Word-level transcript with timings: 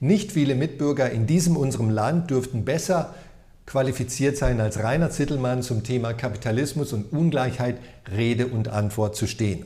Nicht 0.00 0.30
viele 0.30 0.54
Mitbürger 0.54 1.10
in 1.10 1.26
diesem 1.26 1.56
unserem 1.56 1.90
Land 1.90 2.30
dürften 2.30 2.64
besser 2.64 3.14
qualifiziert 3.66 4.36
sein, 4.36 4.60
als 4.60 4.78
Rainer 4.78 5.10
Zittelmann 5.10 5.62
zum 5.62 5.82
Thema 5.82 6.12
Kapitalismus 6.12 6.92
und 6.92 7.12
Ungleichheit 7.12 7.78
Rede 8.10 8.46
und 8.46 8.68
Antwort 8.68 9.16
zu 9.16 9.26
stehen. 9.26 9.64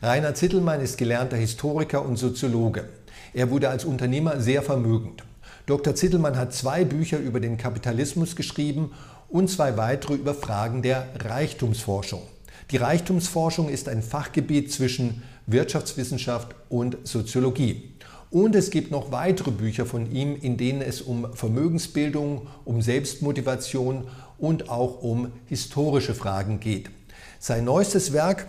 Rainer 0.00 0.34
Zittelmann 0.34 0.80
ist 0.80 0.96
gelernter 0.96 1.36
Historiker 1.36 2.04
und 2.04 2.16
Soziologe. 2.16 2.88
Er 3.32 3.50
wurde 3.50 3.68
als 3.68 3.84
Unternehmer 3.84 4.40
sehr 4.40 4.62
vermögend. 4.62 5.24
Dr. 5.66 5.96
Zittelmann 5.96 6.36
hat 6.36 6.52
zwei 6.52 6.84
Bücher 6.84 7.18
über 7.18 7.40
den 7.40 7.56
Kapitalismus 7.56 8.36
geschrieben 8.36 8.92
und 9.28 9.50
zwei 9.50 9.76
weitere 9.76 10.14
über 10.14 10.34
Fragen 10.34 10.82
der 10.82 11.08
Reichtumsforschung. 11.18 12.22
Die 12.70 12.76
Reichtumsforschung 12.76 13.68
ist 13.68 13.88
ein 13.88 14.02
Fachgebiet 14.02 14.72
zwischen 14.72 15.22
Wirtschaftswissenschaft 15.46 16.54
und 16.68 16.96
Soziologie. 17.02 17.93
Und 18.34 18.56
es 18.56 18.70
gibt 18.70 18.90
noch 18.90 19.12
weitere 19.12 19.52
Bücher 19.52 19.86
von 19.86 20.10
ihm, 20.10 20.34
in 20.34 20.56
denen 20.56 20.82
es 20.82 21.00
um 21.00 21.32
Vermögensbildung, 21.34 22.48
um 22.64 22.82
Selbstmotivation 22.82 24.08
und 24.38 24.68
auch 24.68 25.04
um 25.04 25.30
historische 25.46 26.16
Fragen 26.16 26.58
geht. 26.58 26.90
Sein 27.38 27.64
neuestes 27.64 28.12
Werk, 28.12 28.48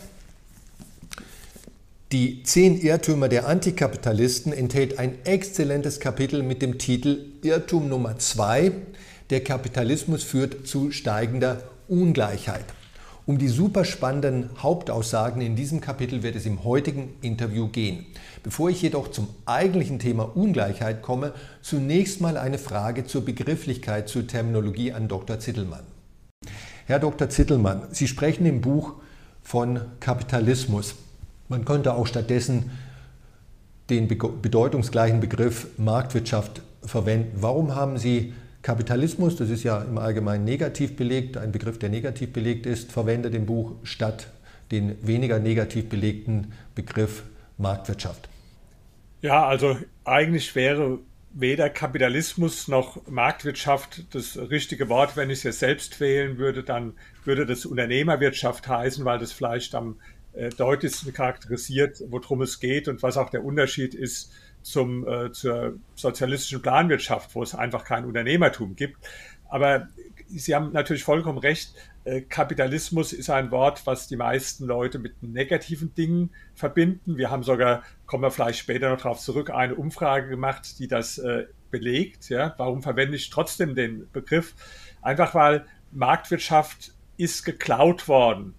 Die 2.12 2.42
zehn 2.42 2.82
Irrtümer 2.82 3.30
der 3.30 3.48
Antikapitalisten, 3.48 4.54
enthält 4.54 4.98
ein 4.98 5.24
exzellentes 5.24 6.00
Kapitel 6.00 6.42
mit 6.42 6.64
dem 6.64 6.80
Titel 6.80 7.20
Irrtum 7.44 7.88
Nummer 7.88 8.18
zwei: 8.18 8.72
Der 9.30 9.44
Kapitalismus 9.44 10.24
führt 10.24 10.66
zu 10.66 10.90
steigender 10.90 11.62
Ungleichheit. 11.88 12.66
Um 13.28 13.40
die 13.40 13.48
super 13.48 13.86
spannenden 13.86 14.52
Hauptaussagen 14.62 15.42
in 15.42 15.56
diesem 15.56 15.82
Kapitel 15.82 16.22
wird 16.22 16.36
es 16.36 16.46
im 16.46 16.64
heutigen 16.64 17.16
Interview 17.24 17.68
gehen. 17.68 18.06
Bevor 18.44 18.70
ich 18.70 18.84
jedoch 18.84 19.10
zum 19.10 19.28
eigentlichen 19.48 19.98
Thema 19.98 20.36
Ungleichheit 20.36 21.02
komme, 21.02 21.34
zunächst 21.64 22.22
mal 22.22 22.38
eine 22.38 22.60
Frage 22.60 23.06
zur 23.06 23.26
Begrifflichkeit, 23.26 24.10
zur 24.10 24.28
Terminologie 24.28 24.92
an 24.92 25.08
Dr. 25.08 25.40
Zittelmann. 25.40 25.86
Herr 26.86 27.00
Dr. 27.00 27.28
Zittelmann, 27.28 27.88
Sie 27.90 28.08
sprechen 28.08 28.46
im 28.46 28.62
Buch 28.62 28.94
von 29.42 29.82
Kapitalismus. 30.00 30.94
Man 31.50 31.66
könnte 31.66 31.96
auch 31.96 32.06
stattdessen 32.06 32.70
den 33.90 34.08
bedeutungsgleichen 34.08 35.20
Begriff 35.20 35.68
Marktwirtschaft 35.78 36.62
verwenden. 36.84 37.38
Warum 37.42 37.74
haben 37.74 37.98
Sie 37.98 38.34
Kapitalismus, 38.66 39.36
das 39.36 39.52
ist 39.52 39.62
ja 39.62 39.80
im 39.84 40.00
Allgemeinen 40.00 40.44
negativ 40.44 40.96
belegt, 40.96 41.38
ein 41.38 41.52
Begriff, 41.52 41.78
der 41.78 41.90
negativ 41.90 42.34
belegt 42.34 42.66
ist, 42.66 42.92
verwendet 42.92 43.36
im 43.36 43.46
Buch 43.46 43.74
statt 43.84 44.26
den 44.72 44.98
weniger 45.06 45.38
negativ 45.38 45.88
belegten 45.88 46.52
Begriff 46.74 47.22
Marktwirtschaft. 47.60 48.28
Ja, 49.22 49.46
also 49.46 49.78
eigentlich 50.04 50.56
wäre 50.56 50.98
weder 51.32 51.70
Kapitalismus 51.70 52.68
noch 52.68 53.08
Marktwirtschaft 53.08 54.04
das 54.16 54.36
richtige 54.36 54.90
Wort. 54.90 55.16
Wenn 55.16 55.30
ich 55.30 55.40
es 55.40 55.44
jetzt 55.44 55.60
selbst 55.60 56.00
wählen 56.00 56.40
würde, 56.40 56.64
dann 56.64 56.94
würde 57.24 57.46
das 57.46 57.68
Unternehmerwirtschaft 57.68 58.68
heißen, 58.68 59.06
weil 59.06 59.20
das 59.20 59.32
vielleicht 59.32 59.76
am 59.76 60.00
äh, 60.34 60.50
deutlichsten 60.50 61.14
charakterisiert, 61.14 62.02
worum 62.08 62.42
es 62.42 62.60
geht 62.60 62.88
und 62.88 63.04
was 63.04 63.16
auch 63.16 63.30
der 63.30 63.46
Unterschied 63.46 63.94
ist 63.94 64.32
zum, 64.66 65.08
äh, 65.08 65.32
zur 65.32 65.78
sozialistischen 65.94 66.62
Planwirtschaft, 66.62 67.36
wo 67.36 67.44
es 67.44 67.54
einfach 67.54 67.86
kein 67.86 68.04
Unternehmertum 68.04 68.76
gibt. 68.76 68.98
Aber 69.48 69.88
Sie 70.28 70.56
haben 70.56 70.72
natürlich 70.72 71.04
vollkommen 71.04 71.38
recht. 71.38 71.76
Äh, 72.04 72.22
Kapitalismus 72.22 73.14
ist 73.14 73.30
ein 73.30 73.52
Wort, 73.52 73.86
was 73.86 74.08
die 74.08 74.16
meisten 74.16 74.66
Leute 74.66 74.98
mit 74.98 75.22
negativen 75.22 75.94
Dingen 75.94 76.32
verbinden. 76.56 77.18
Wir 77.18 77.30
haben 77.30 77.44
sogar, 77.44 77.84
kommen 78.08 78.24
wir 78.24 78.32
vielleicht 78.32 78.58
später 78.58 78.90
noch 78.90 78.98
darauf 78.98 79.20
zurück, 79.20 79.52
eine 79.52 79.76
Umfrage 79.76 80.30
gemacht, 80.30 80.80
die 80.80 80.88
das 80.88 81.20
äh, 81.20 81.46
belegt. 81.70 82.30
Ja, 82.30 82.56
warum 82.58 82.82
verwende 82.82 83.18
ich 83.18 83.30
trotzdem 83.30 83.76
den 83.76 84.10
Begriff? 84.12 84.56
Einfach 85.04 85.36
weil 85.36 85.68
Marktwirtschaft 85.92 86.92
ist 87.18 87.46
geklaut 87.46 88.08
worden 88.08 88.56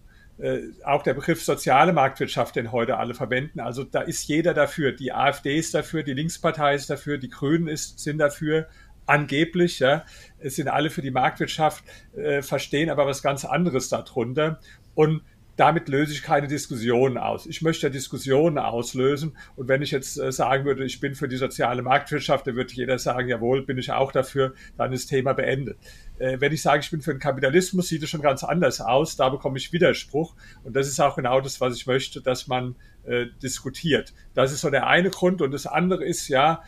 auch 0.85 1.03
der 1.03 1.15
Begriff 1.15 1.43
soziale 1.43 1.93
Marktwirtschaft, 1.93 2.57
den 2.57 2.71
heute 2.71 2.99
alle 2.99 3.15
verwenden. 3.15 3.61
Also 3.61 3.85
da 3.85 4.03
ist 4.03 4.29
jeder 4.29 4.53
dafür. 4.53 4.93
Die 4.93 5.13
AfD 5.13 5.57
ist 5.57 5.75
dafür, 5.75 6.03
die 6.03 6.13
Linkspartei 6.13 6.75
ist 6.75 6.91
dafür, 6.91 7.17
die 7.17 7.31
Grünen 7.31 7.69
ist, 7.69 8.01
sind 8.01 8.19
dafür. 8.19 8.69
Angeblich, 9.07 9.79
ja, 9.79 10.05
es 10.39 10.57
sind 10.57 10.69
alle 10.69 10.91
für 10.91 11.01
die 11.01 11.13
Marktwirtschaft, 11.13 11.85
äh, 12.17 12.43
verstehen 12.43 12.91
aber 12.91 13.07
was 13.07 13.23
ganz 13.23 13.45
anderes 13.45 13.89
darunter. 13.89 14.59
Und 14.95 15.23
damit 15.57 15.89
löse 15.89 16.13
ich 16.13 16.23
keine 16.23 16.47
Diskussionen 16.49 17.17
aus. 17.17 17.47
Ich 17.47 17.63
möchte 17.63 17.91
Diskussionen 17.91 18.59
auslösen. 18.59 19.37
Und 19.57 19.69
wenn 19.69 19.81
ich 19.81 19.91
jetzt 19.91 20.19
äh, 20.19 20.31
sagen 20.31 20.67
würde, 20.67 20.85
ich 20.85 21.01
bin 21.01 21.15
für 21.15 21.29
die 21.29 21.37
soziale 21.37 21.83
Marktwirtschaft, 21.83 22.47
dann 22.47 22.57
würde 22.57 22.75
jeder 22.75 22.99
sagen, 22.99 23.29
jawohl, 23.29 23.65
bin 23.65 23.79
ich 23.79 23.91
auch 23.91 24.13
dafür, 24.13 24.55
dann 24.77 24.93
ist 24.93 25.05
das 25.05 25.11
Thema 25.11 25.33
beendet. 25.33 25.79
Äh, 26.19 26.37
wenn 26.41 26.53
ich 26.53 26.61
sage, 26.61 26.81
ich 26.81 26.91
bin 26.91 27.01
für 27.01 27.15
den 27.15 27.21
Kapitalismus, 27.21 27.89
sieht 27.89 28.03
es 28.03 28.11
schon 28.11 28.21
ganz 28.21 28.45
anders 28.45 28.83
aus. 28.83 29.17
Da 29.17 29.31
bekomme 29.31 29.57
ich 29.57 29.73
Widerspruch. 29.73 30.35
Und 30.63 30.77
das 30.77 30.89
ist 30.89 31.01
auch 31.01 31.17
genau 31.17 31.41
das, 31.41 31.61
was 31.61 31.75
ich 31.75 31.87
möchte, 31.87 32.21
dass 32.21 32.47
man 32.49 32.77
äh, 33.05 33.27
diskutiert. 33.43 34.13
Das 34.35 34.53
ist 34.53 34.61
so 34.61 34.69
der 34.69 34.87
eine 34.87 35.09
Grund. 35.09 35.41
Und 35.41 35.53
das 35.53 35.67
andere 35.67 36.05
ist 36.05 36.29
ja, 36.29 36.63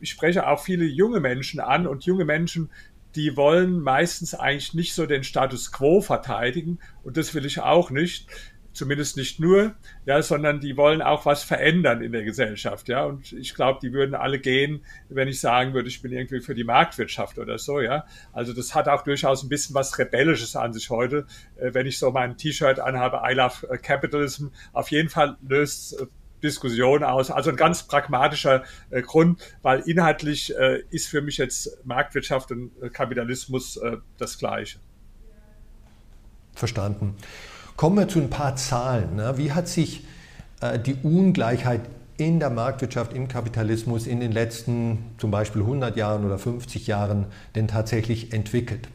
ich 0.00 0.10
spreche 0.10 0.48
auch 0.48 0.60
viele 0.60 0.84
junge 0.84 1.20
Menschen 1.20 1.60
an 1.60 1.86
und 1.86 2.04
junge 2.04 2.24
Menschen 2.24 2.70
die 3.14 3.36
wollen 3.36 3.80
meistens 3.80 4.34
eigentlich 4.34 4.74
nicht 4.74 4.94
so 4.94 5.06
den 5.06 5.24
Status 5.24 5.72
quo 5.72 6.00
verteidigen 6.00 6.78
und 7.02 7.16
das 7.16 7.34
will 7.34 7.44
ich 7.44 7.60
auch 7.60 7.90
nicht, 7.90 8.28
zumindest 8.72 9.16
nicht 9.16 9.40
nur, 9.40 9.74
ja, 10.06 10.22
sondern 10.22 10.60
die 10.60 10.76
wollen 10.76 11.02
auch 11.02 11.26
was 11.26 11.42
verändern 11.42 12.02
in 12.02 12.12
der 12.12 12.22
Gesellschaft, 12.22 12.88
ja, 12.88 13.04
und 13.04 13.32
ich 13.32 13.54
glaube, 13.54 13.80
die 13.82 13.92
würden 13.92 14.14
alle 14.14 14.38
gehen, 14.38 14.84
wenn 15.08 15.28
ich 15.28 15.40
sagen 15.40 15.74
würde, 15.74 15.88
ich 15.88 16.02
bin 16.02 16.12
irgendwie 16.12 16.40
für 16.40 16.54
die 16.54 16.64
Marktwirtschaft 16.64 17.38
oder 17.38 17.58
so, 17.58 17.80
ja, 17.80 18.06
also 18.32 18.52
das 18.52 18.74
hat 18.74 18.88
auch 18.88 19.02
durchaus 19.02 19.42
ein 19.42 19.48
bisschen 19.48 19.74
was 19.74 19.98
Rebellisches 19.98 20.54
an 20.54 20.72
sich 20.72 20.88
heute, 20.90 21.26
äh, 21.56 21.74
wenn 21.74 21.86
ich 21.86 21.98
so 21.98 22.10
mein 22.10 22.36
T-Shirt 22.36 22.78
anhabe, 22.78 23.20
I 23.28 23.34
love 23.34 23.66
Capitalism, 23.78 24.48
auf 24.72 24.90
jeden 24.90 25.08
Fall 25.08 25.36
löst 25.46 26.06
Diskussion 26.42 27.02
aus. 27.04 27.30
Also 27.30 27.50
ein 27.50 27.56
ganz 27.56 27.84
pragmatischer 27.84 28.64
äh, 28.90 29.02
Grund, 29.02 29.40
weil 29.62 29.80
inhaltlich 29.80 30.54
äh, 30.56 30.82
ist 30.90 31.08
für 31.08 31.22
mich 31.22 31.38
jetzt 31.38 31.78
Marktwirtschaft 31.84 32.50
und 32.50 32.70
äh, 32.82 32.88
Kapitalismus 32.88 33.76
äh, 33.76 33.96
das 34.18 34.38
Gleiche. 34.38 34.78
Verstanden. 36.54 37.16
Kommen 37.76 37.96
wir 37.96 38.08
zu 38.08 38.20
ein 38.20 38.30
paar 38.30 38.56
Zahlen. 38.56 39.16
Ne? 39.16 39.38
Wie 39.38 39.52
hat 39.52 39.68
sich 39.68 40.04
äh, 40.60 40.78
die 40.78 40.94
Ungleichheit 41.02 41.82
in 42.18 42.38
der 42.38 42.50
Marktwirtschaft, 42.50 43.14
im 43.14 43.28
Kapitalismus 43.28 44.06
in 44.06 44.20
den 44.20 44.32
letzten 44.32 45.14
zum 45.18 45.30
Beispiel 45.30 45.62
100 45.62 45.96
Jahren 45.96 46.24
oder 46.24 46.38
50 46.38 46.86
Jahren 46.86 47.26
denn 47.54 47.66
tatsächlich 47.66 48.32
entwickelt? 48.32 48.88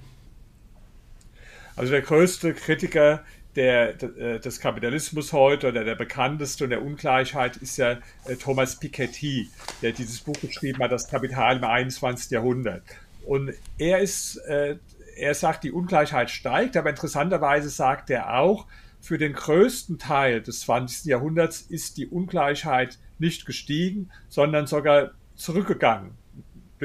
Also 1.76 1.92
der 1.92 2.02
größte 2.02 2.54
Kritiker 2.54 3.24
der, 3.56 4.02
äh, 4.04 4.40
des 4.40 4.60
Kapitalismus 4.60 5.34
heute 5.34 5.70
oder 5.70 5.84
der 5.84 5.96
bekannteste 5.96 6.66
und 6.66 6.70
der 6.72 6.82
Ungleichheit 6.82 7.58
ist 7.58 7.78
ja 7.78 8.00
äh, 8.26 8.36
Thomas 8.36 8.80
Piketty, 8.80 9.50
der 9.82 9.92
dieses 9.92 10.20
Buch 10.20 10.36
geschrieben 10.42 10.80
hat, 10.80 10.92
Das 10.92 11.08
Kapital 11.08 11.58
im 11.58 11.64
21. 11.64 12.32
Jahrhundert. 12.32 12.84
Und 13.26 13.54
er 13.78 14.00
ist, 14.00 14.38
äh, 14.48 14.78
er 15.18 15.34
sagt, 15.34 15.64
die 15.64 15.72
Ungleichheit 15.72 16.30
steigt, 16.30 16.78
aber 16.78 16.90
interessanterweise 16.90 17.70
sagt 17.70 18.10
er 18.10 18.38
auch, 18.38 18.68
für 19.00 19.18
den 19.18 19.34
größten 19.34 20.00
Teil 20.00 20.42
des 20.42 20.62
20. 20.62 21.06
Jahrhunderts 21.06 21.62
ist 21.62 21.98
die 21.98 22.08
Ungleichheit 22.08 22.98
nicht 23.20 23.46
gestiegen, 23.46 24.10
sondern 24.30 24.68
sogar 24.68 25.12
zurückgegangen 25.36 26.18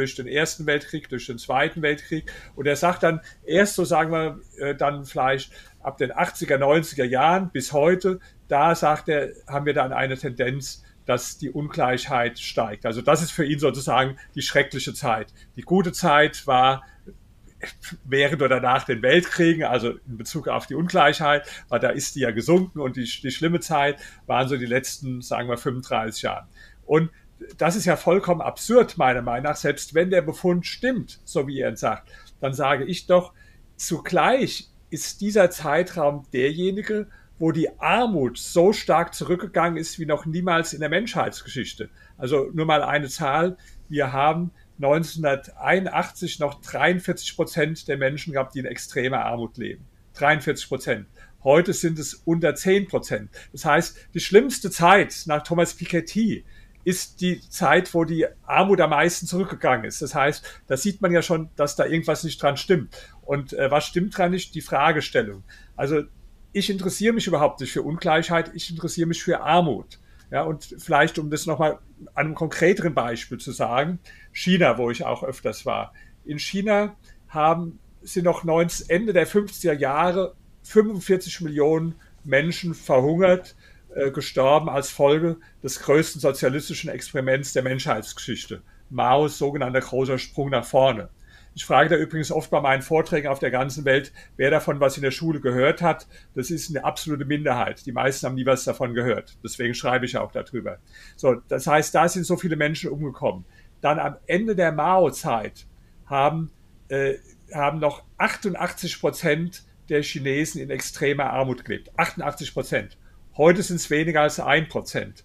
durch 0.01 0.15
den 0.15 0.27
Ersten 0.27 0.67
Weltkrieg, 0.67 1.09
durch 1.09 1.27
den 1.27 1.39
Zweiten 1.39 1.83
Weltkrieg. 1.83 2.33
Und 2.57 2.67
er 2.67 2.77
sagt 2.77 3.03
dann, 3.03 3.21
erst 3.45 3.75
so 3.75 3.85
sagen 3.85 4.11
wir 4.11 4.75
dann 4.75 5.05
vielleicht 5.05 5.53
ab 5.81 5.99
den 5.99 6.11
80er, 6.13 6.57
90er 6.57 7.05
Jahren 7.05 7.51
bis 7.51 7.73
heute, 7.73 8.21
da 8.49 8.75
sagt 8.75 9.09
er, 9.09 9.31
haben 9.47 9.67
wir 9.67 9.75
dann 9.75 9.93
eine 9.93 10.17
Tendenz, 10.17 10.83
dass 11.07 11.39
die 11.39 11.51
Ungleichheit 11.51 12.39
steigt. 12.39 12.87
Also 12.87 13.03
das 13.03 13.23
ist 13.23 13.31
für 13.31 13.45
ihn 13.45 13.59
sozusagen 13.59 14.17
die 14.35 14.43
schreckliche 14.43 14.95
Zeit. 14.95 15.33
Die 15.57 15.63
gute 15.63 15.93
Zeit 15.93 16.47
war 16.47 16.85
während 18.05 18.43
oder 18.43 18.61
nach 18.61 18.85
den 18.85 19.03
Weltkriegen, 19.03 19.65
also 19.65 19.91
in 20.07 20.17
Bezug 20.17 20.49
auf 20.49 20.67
die 20.67 20.75
Ungleichheit, 20.75 21.47
weil 21.69 21.81
da 21.81 21.91
ist 21.91 22.15
die 22.15 22.21
ja 22.21 22.31
gesunken 22.31 22.81
und 22.81 22.97
die, 22.97 23.05
die 23.05 23.31
schlimme 23.31 23.61
Zeit 23.61 24.01
waren 24.27 24.49
so 24.49 24.57
die 24.57 24.67
letzten, 24.67 25.21
sagen 25.21 25.49
wir, 25.49 25.59
35 25.59 26.23
Jahre. 26.23 26.49
Und 26.87 27.11
das 27.57 27.77
ist 27.77 27.85
ja 27.85 27.97
vollkommen 27.97 28.41
absurd, 28.41 28.99
meiner 28.99 29.23
Meinung 29.23 29.45
nach, 29.45 29.57
selbst 29.57 29.95
wenn 29.95 30.11
der 30.11 30.23
Befund 30.23 30.67
stimmt, 30.67 31.21
so 31.25 31.47
wie 31.47 31.61
er 31.61 31.77
sagt, 31.77 32.11
dann 32.41 32.55
sage 32.55 32.85
ich 32.85 33.07
doch, 33.07 33.33
zugleich 33.77 34.69
ist 34.91 35.21
dieser 35.21 35.51
Zeitraum 35.51 36.27
derjenige, 36.33 37.07
wo 37.39 37.53
die 37.53 37.81
Armut 37.81 38.37
so 38.37 38.73
stark 38.73 39.15
zurückgegangen 39.15 39.79
ist 39.79 39.99
wie 39.99 40.07
noch 40.07 40.27
niemals 40.27 40.75
in 40.75 40.81
der 40.81 40.91
Menschheitsgeschichte. 40.91 41.89
Also 42.19 42.51
nur 42.53 42.67
mal 42.67 42.83
eine 42.83 43.09
Zahl. 43.09 43.57
Wir 43.89 44.13
haben 44.13 44.51
1981 44.83 46.39
noch 46.39 46.61
43 46.61 47.37
Prozent 47.37 47.89
der 47.89 47.97
Menschen 47.97 48.35
gehabt, 48.35 48.55
die 48.55 48.59
in 48.59 48.67
extremer 48.67 49.25
Armut 49.25 49.57
leben. 49.57 49.87
43 50.15 50.69
Prozent. 50.69 51.07
Heute 51.43 51.73
sind 51.73 51.99
es 51.99 52.13
unter 52.13 52.55
10 52.55 52.89
Prozent. 52.89 53.31
Das 53.53 53.65
heißt, 53.65 53.97
die 54.13 54.21
schlimmste 54.21 54.71
Zeit 54.71 55.23
nach 55.25 55.43
Thomas 55.43 55.73
Piketty 55.73 56.45
ist 56.91 57.21
die 57.21 57.41
Zeit, 57.41 57.95
wo 57.95 58.05
die 58.05 58.27
Armut 58.45 58.81
am 58.81 58.91
meisten 58.91 59.27
zurückgegangen 59.27 59.85
ist. 59.85 60.03
Das 60.03 60.15
heißt, 60.15 60.45
da 60.67 60.77
sieht 60.77 61.01
man 61.01 61.13
ja 61.13 61.23
schon, 61.23 61.49
dass 61.55 61.77
da 61.77 61.87
irgendwas 61.87 62.25
nicht 62.25 62.43
dran 62.43 62.57
stimmt. 62.57 62.95
Und 63.23 63.53
äh, 63.53 63.71
was 63.71 63.87
stimmt 63.87 64.19
dran 64.19 64.33
nicht? 64.33 64.55
Die 64.55 64.61
Fragestellung. 64.61 65.45
Also 65.77 66.03
ich 66.53 66.69
interessiere 66.69 67.15
mich 67.15 67.29
überhaupt 67.29 67.61
nicht 67.61 67.73
für 67.73 67.83
Ungleichheit, 67.83 68.51
ich 68.55 68.71
interessiere 68.71 69.07
mich 69.07 69.23
für 69.23 69.41
Armut. 69.41 70.01
Ja, 70.33 70.43
und 70.43 70.75
vielleicht, 70.79 71.19
um 71.19 71.31
das 71.31 71.47
nochmal 71.47 71.79
an 72.15 72.27
einem 72.27 72.35
konkreteren 72.35 72.95
Beispiel 72.95 73.39
zu 73.39 73.53
sagen, 73.53 74.01
China, 74.33 74.79
wo 74.79 74.91
ich 74.91 75.05
auch 75.05 75.23
öfters 75.23 75.67
war. 75.67 75.93
In 76.25 76.39
China 76.39 76.97
haben, 77.29 77.79
sind 78.03 78.25
noch 78.25 78.45
19, 78.45 78.89
Ende 78.89 79.13
der 79.13 79.27
50er 79.27 79.73
Jahre 79.73 80.35
45 80.63 81.41
Millionen 81.41 81.95
Menschen 82.25 82.75
verhungert, 82.75 83.57
äh, 83.95 84.11
gestorben 84.11 84.69
als 84.69 84.91
Folge 84.91 85.37
des 85.63 85.81
größten 85.81 86.21
sozialistischen 86.21 86.91
Experiments 86.91 87.53
der 87.53 87.63
Menschheitsgeschichte. 87.63 88.63
Maos 88.89 89.39
sogenannter 89.39 89.81
großer 89.81 90.19
Sprung 90.19 90.51
nach 90.51 90.65
vorne. 90.65 91.09
Ich 91.55 91.65
frage 91.65 91.91
da 91.91 91.97
übrigens 91.97 92.31
oft 92.31 92.51
bei 92.51 92.61
meinen 92.61 92.83
Vorträgen 92.83 93.29
auf 93.29 93.41
der 93.41 93.51
ganzen 93.51 93.85
Welt, 93.85 94.13
wer 94.37 94.51
davon 94.51 94.79
was 94.79 94.97
in 94.97 95.03
der 95.03 95.11
Schule 95.11 95.41
gehört 95.41 95.83
hat. 95.83 96.07
Das 96.35 96.51
ist 96.51 96.71
eine 96.71 96.85
absolute 96.85 97.25
Minderheit. 97.25 97.85
Die 97.87 97.93
meisten 97.93 98.27
haben 98.27 98.37
nie 98.37 98.47
was 98.47 98.65
davon 98.65 98.95
gehört. 98.95 99.37
Deswegen 99.43 99.75
schreibe 99.75 100.07
ich 100.07 100.17
auch 100.17 100.31
darüber. 100.31 100.79
So, 101.17 101.35
das 101.49 101.67
heißt, 101.67 101.95
da 101.95 102.09
sind 102.09 102.25
so 102.25 102.37
viele 102.37 102.57
Menschen 102.57 102.91
umgekommen. 102.91 103.45
Dann 103.81 103.99
am 103.99 104.17
Ende 104.27 104.55
der 104.55 104.73
Mao-Zeit 104.73 105.67
haben, 106.07 106.51
äh, 106.89 107.15
haben 107.53 107.81
noch 107.81 108.05
88 108.19 109.01
Prozent 109.01 109.65
der 109.89 110.03
Chinesen 110.03 110.63
in 110.63 110.71
extremer 110.71 111.31
Armut 111.31 111.65
gelebt. 111.65 111.91
88 111.97 112.55
Prozent. 112.55 112.97
Heute 113.41 113.63
sind 113.63 113.77
es 113.77 113.89
weniger 113.89 114.21
als 114.21 114.39
ein 114.39 114.69
Prozent. 114.69 115.25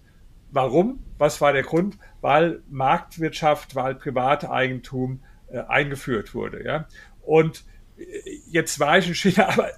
Warum? 0.50 1.04
Was 1.18 1.42
war 1.42 1.52
der 1.52 1.64
Grund? 1.64 1.98
Weil 2.22 2.62
Marktwirtschaft, 2.70 3.74
weil 3.74 3.94
Privateigentum 3.94 5.20
äh, 5.48 5.58
eingeführt 5.58 6.34
wurde. 6.34 6.64
Ja? 6.64 6.88
Und 7.20 7.64
äh, 7.98 8.02
jetzt 8.48 8.80
war 8.80 8.96
ich 8.96 9.08
in 9.08 9.14
China, 9.14 9.48
aber 9.52 9.68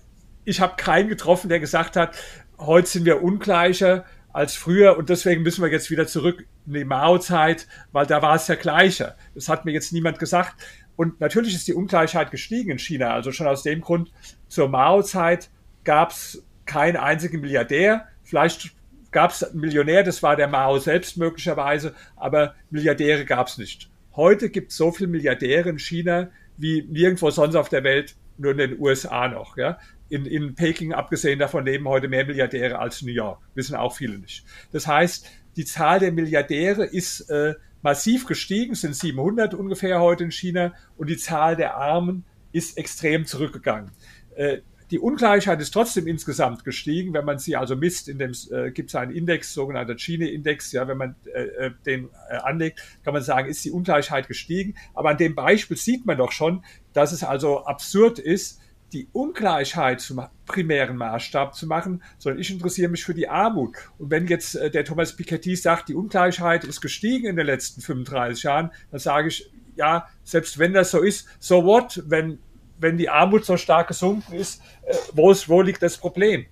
ich 0.45 0.61
habe 0.61 0.77
keinen 0.77 1.09
getroffen, 1.09 1.49
der 1.49 1.59
gesagt 1.59 1.97
hat, 1.97 2.17
heute 2.59 2.87
sind 2.87 3.07
wir 3.07 3.25
ungleicher 3.25 4.05
als 4.33 4.55
früher 4.55 4.97
und 4.97 5.09
deswegen 5.09 5.43
müssen 5.43 5.65
wir 5.65 5.73
jetzt 5.73 5.91
wieder 5.91 6.07
zurück 6.07 6.47
in 6.65 6.75
die 6.75 6.85
Mao-Zeit, 6.85 7.67
weil 7.91 8.07
da 8.07 8.23
war 8.23 8.37
es 8.37 8.47
ja 8.47 8.55
gleicher. 8.55 9.17
Das 9.35 9.49
hat 9.49 9.65
mir 9.65 9.73
jetzt 9.73 9.93
niemand 9.93 10.21
gesagt. 10.21 10.55
Und 10.95 11.19
natürlich 11.19 11.57
ist 11.57 11.67
die 11.67 11.75
Ungleichheit 11.75 12.31
gestiegen 12.31 12.71
in 12.71 12.79
China. 12.79 13.13
Also 13.13 13.33
schon 13.33 13.49
aus 13.49 13.65
dem 13.65 13.81
Grund, 13.81 14.13
zur 14.47 14.69
Mao-Zeit 14.69 15.51
gab 15.83 16.13
es 16.13 16.45
keinen 16.67 16.99
einzigen 16.99 17.41
Milliardär. 17.41 18.07
Vielleicht 18.29 18.73
gab 19.11 19.31
es 19.31 19.43
einen 19.43 19.61
Millionär, 19.61 20.03
das 20.03 20.23
war 20.23 20.37
der 20.37 20.49
Mao 20.49 20.79
selbst 20.79 21.17
möglicherweise, 21.17 21.95
aber 22.15 22.55
Milliardäre 22.69 23.25
gab 23.25 23.47
es 23.47 23.57
nicht. 23.57 23.89
Heute 24.15 24.51
gibt 24.51 24.71
es 24.71 24.77
so 24.77 24.93
viele 24.93 25.09
Milliardäre 25.09 25.71
in 25.71 25.79
China 25.79 26.29
wie 26.59 26.83
nirgendwo 26.83 27.31
sonst 27.31 27.57
auf 27.57 27.71
der 27.71 27.85
Welt, 27.85 28.17
nur 28.37 28.53
in 28.53 28.59
den 28.59 28.79
USA 28.79 29.29
noch. 29.29 29.57
Ja? 29.57 29.79
In, 30.11 30.27
in 30.27 30.55
Peking, 30.55 30.93
abgesehen 30.93 31.39
davon, 31.39 31.65
leben 31.65 31.89
heute 31.89 32.09
mehr 32.09 32.27
Milliardäre 32.27 32.79
als 32.79 33.01
in 33.01 33.09
New 33.09 33.15
York. 33.15 33.41
Wissen 33.55 33.77
auch 33.77 33.97
viele 33.97 34.19
nicht. 34.19 34.45
Das 34.73 34.87
heißt, 34.87 35.27
die 35.57 35.65
Zahl 35.65 35.99
der 35.99 36.13
Milliardäre 36.13 36.85
ist 36.85 37.31
äh, 37.31 37.55
massiv 37.81 38.27
gestiegen, 38.27 38.75
sind 38.75 38.95
700 38.95 39.55
ungefähr 39.55 40.01
heute 40.01 40.25
in 40.25 40.33
China 40.33 40.75
und 40.99 41.09
die 41.09 41.17
Zahl 41.17 41.57
der 41.57 41.77
Armen 41.77 42.27
ist 42.53 42.77
extrem 42.77 43.25
zurückgegangen. 43.25 43.91
Äh, 44.37 44.59
die 44.91 44.99
Ungleichheit 44.99 45.61
ist 45.61 45.73
trotzdem 45.73 46.07
insgesamt 46.07 46.65
gestiegen, 46.65 47.13
wenn 47.13 47.25
man 47.25 47.39
sie 47.39 47.57
also 47.57 47.77
misst. 47.77 48.09
In 48.09 48.19
dem 48.19 48.33
äh, 48.51 48.71
gibt 48.71 48.89
es 48.89 48.95
einen 48.95 49.13
Index, 49.13 49.53
sogenannter 49.53 49.95
Gini-Index. 49.95 50.73
Ja, 50.73 50.89
wenn 50.89 50.97
man 50.97 51.15
äh, 51.35 51.43
äh, 51.43 51.71
den 51.85 52.09
äh, 52.31 52.37
anlegt, 52.37 52.81
kann 53.05 53.13
man 53.13 53.23
sagen, 53.23 53.49
ist 53.49 53.65
die 53.65 53.71
Ungleichheit 53.71 54.29
gestiegen. 54.29 54.77
Aber 54.95 55.11
an 55.11 55.19
dem 55.19 55.35
Beispiel 55.35 55.77
sieht 55.77 56.07
man 56.07 56.17
doch 56.17 56.33
schon, 56.33 56.65
dass 56.95 57.13
es 57.13 57.23
also 57.23 57.65
absurd 57.65 58.19
ist, 58.19 58.61
die 58.93 59.09
Ungleichheit 59.13 60.01
zum 60.01 60.27
primären 60.47 60.97
Maßstab 60.97 61.55
zu 61.55 61.67
machen, 61.67 62.03
sondern 62.19 62.41
ich 62.41 62.51
interessiere 62.51 62.89
mich 62.89 63.05
für 63.05 63.13
die 63.13 63.29
Armut. 63.29 63.77
Und 63.99 64.11
wenn 64.11 64.27
jetzt 64.27 64.55
äh, 64.55 64.71
der 64.71 64.85
Thomas 64.85 65.15
Piketty 65.15 65.57
sagt, 65.57 65.91
die 65.91 65.95
Ungleichheit 65.95 66.65
ist 66.65 66.81
gestiegen 66.81 67.27
in 67.27 67.37
den 67.37 67.47
letzten 67.47 67.83
35 67.83 68.43
Jahren, 68.43 68.71
dann 68.91 69.01
sage 69.01 69.29
ich, 69.29 69.51
ja, 69.77 70.09
selbst 70.25 70.59
wenn 70.59 70.73
das 70.73 70.91
so 70.91 71.01
ist, 71.01 71.29
so 71.39 71.65
what, 71.65 72.03
wenn 72.07 72.39
wenn 72.79 72.97
die 72.97 73.09
Armut 73.09 73.45
so 73.45 73.57
stark 73.57 73.89
gesunken 73.89 74.33
ist, 74.33 74.61
äh, 74.87 74.95
wo, 75.13 75.31
ist, 75.31 75.49
wo 75.49 75.63
liegt 75.63 75.83
das 75.83 75.97
Problem? 75.97 76.47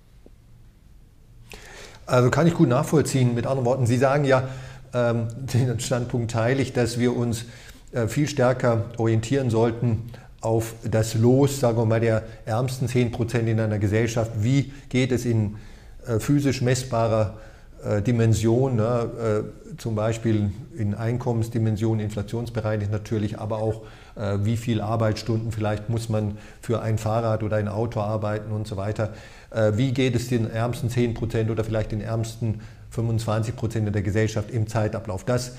Also 2.05 2.29
kann 2.29 2.47
ich 2.47 2.53
gut 2.53 2.69
nachvollziehen. 2.69 3.35
Mit 3.35 3.45
anderen 3.45 3.65
Worten, 3.65 3.85
Sie 3.85 3.97
sagen 3.97 4.25
ja, 4.25 4.47
ähm, 4.93 5.27
den 5.53 5.79
Standpunkt 5.79 6.31
teile 6.31 6.61
ich, 6.61 6.73
dass 6.73 6.99
wir 6.99 7.15
uns 7.15 7.45
äh, 7.91 8.07
viel 8.07 8.27
stärker 8.27 8.85
orientieren 8.97 9.49
sollten 9.49 10.11
auf 10.41 10.75
das 10.83 11.15
Los, 11.15 11.59
sagen 11.59 11.77
wir 11.77 11.85
mal, 11.85 11.99
der 11.99 12.23
ärmsten 12.45 12.87
10 12.87 13.11
Prozent 13.11 13.49
in 13.49 13.59
einer 13.59 13.79
Gesellschaft. 13.79 14.31
Wie 14.39 14.71
geht 14.89 15.11
es 15.11 15.25
in 15.25 15.57
äh, 16.05 16.19
physisch 16.19 16.61
messbarer 16.61 17.37
äh, 17.83 18.01
Dimension, 18.01 18.75
ne? 18.75 19.43
äh, 19.43 19.77
zum 19.77 19.95
Beispiel 19.95 20.51
in 20.77 20.95
Einkommensdimension, 20.95 21.99
inflationsbereinigt 21.99 22.91
natürlich, 22.91 23.39
aber 23.39 23.57
auch 23.57 23.83
wie 24.17 24.57
viel 24.57 24.81
Arbeitsstunden 24.81 25.51
vielleicht 25.51 25.89
muss 25.89 26.09
man 26.09 26.37
für 26.61 26.81
ein 26.81 26.97
Fahrrad 26.97 27.43
oder 27.43 27.57
ein 27.57 27.67
Auto 27.67 28.01
arbeiten 28.01 28.51
und 28.51 28.67
so 28.67 28.77
weiter. 28.77 29.13
Äh, 29.51 29.73
wie 29.75 29.91
geht 29.91 30.15
es 30.15 30.27
den 30.27 30.49
ärmsten 30.49 30.89
10 30.89 31.13
Prozent 31.13 31.49
oder 31.49 31.63
vielleicht 31.63 31.91
den 31.91 32.01
ärmsten 32.01 32.61
25 32.91 33.55
Prozent 33.55 33.93
der 33.93 34.01
Gesellschaft 34.01 34.51
im 34.51 34.67
Zeitablauf? 34.67 35.23
Das, 35.23 35.55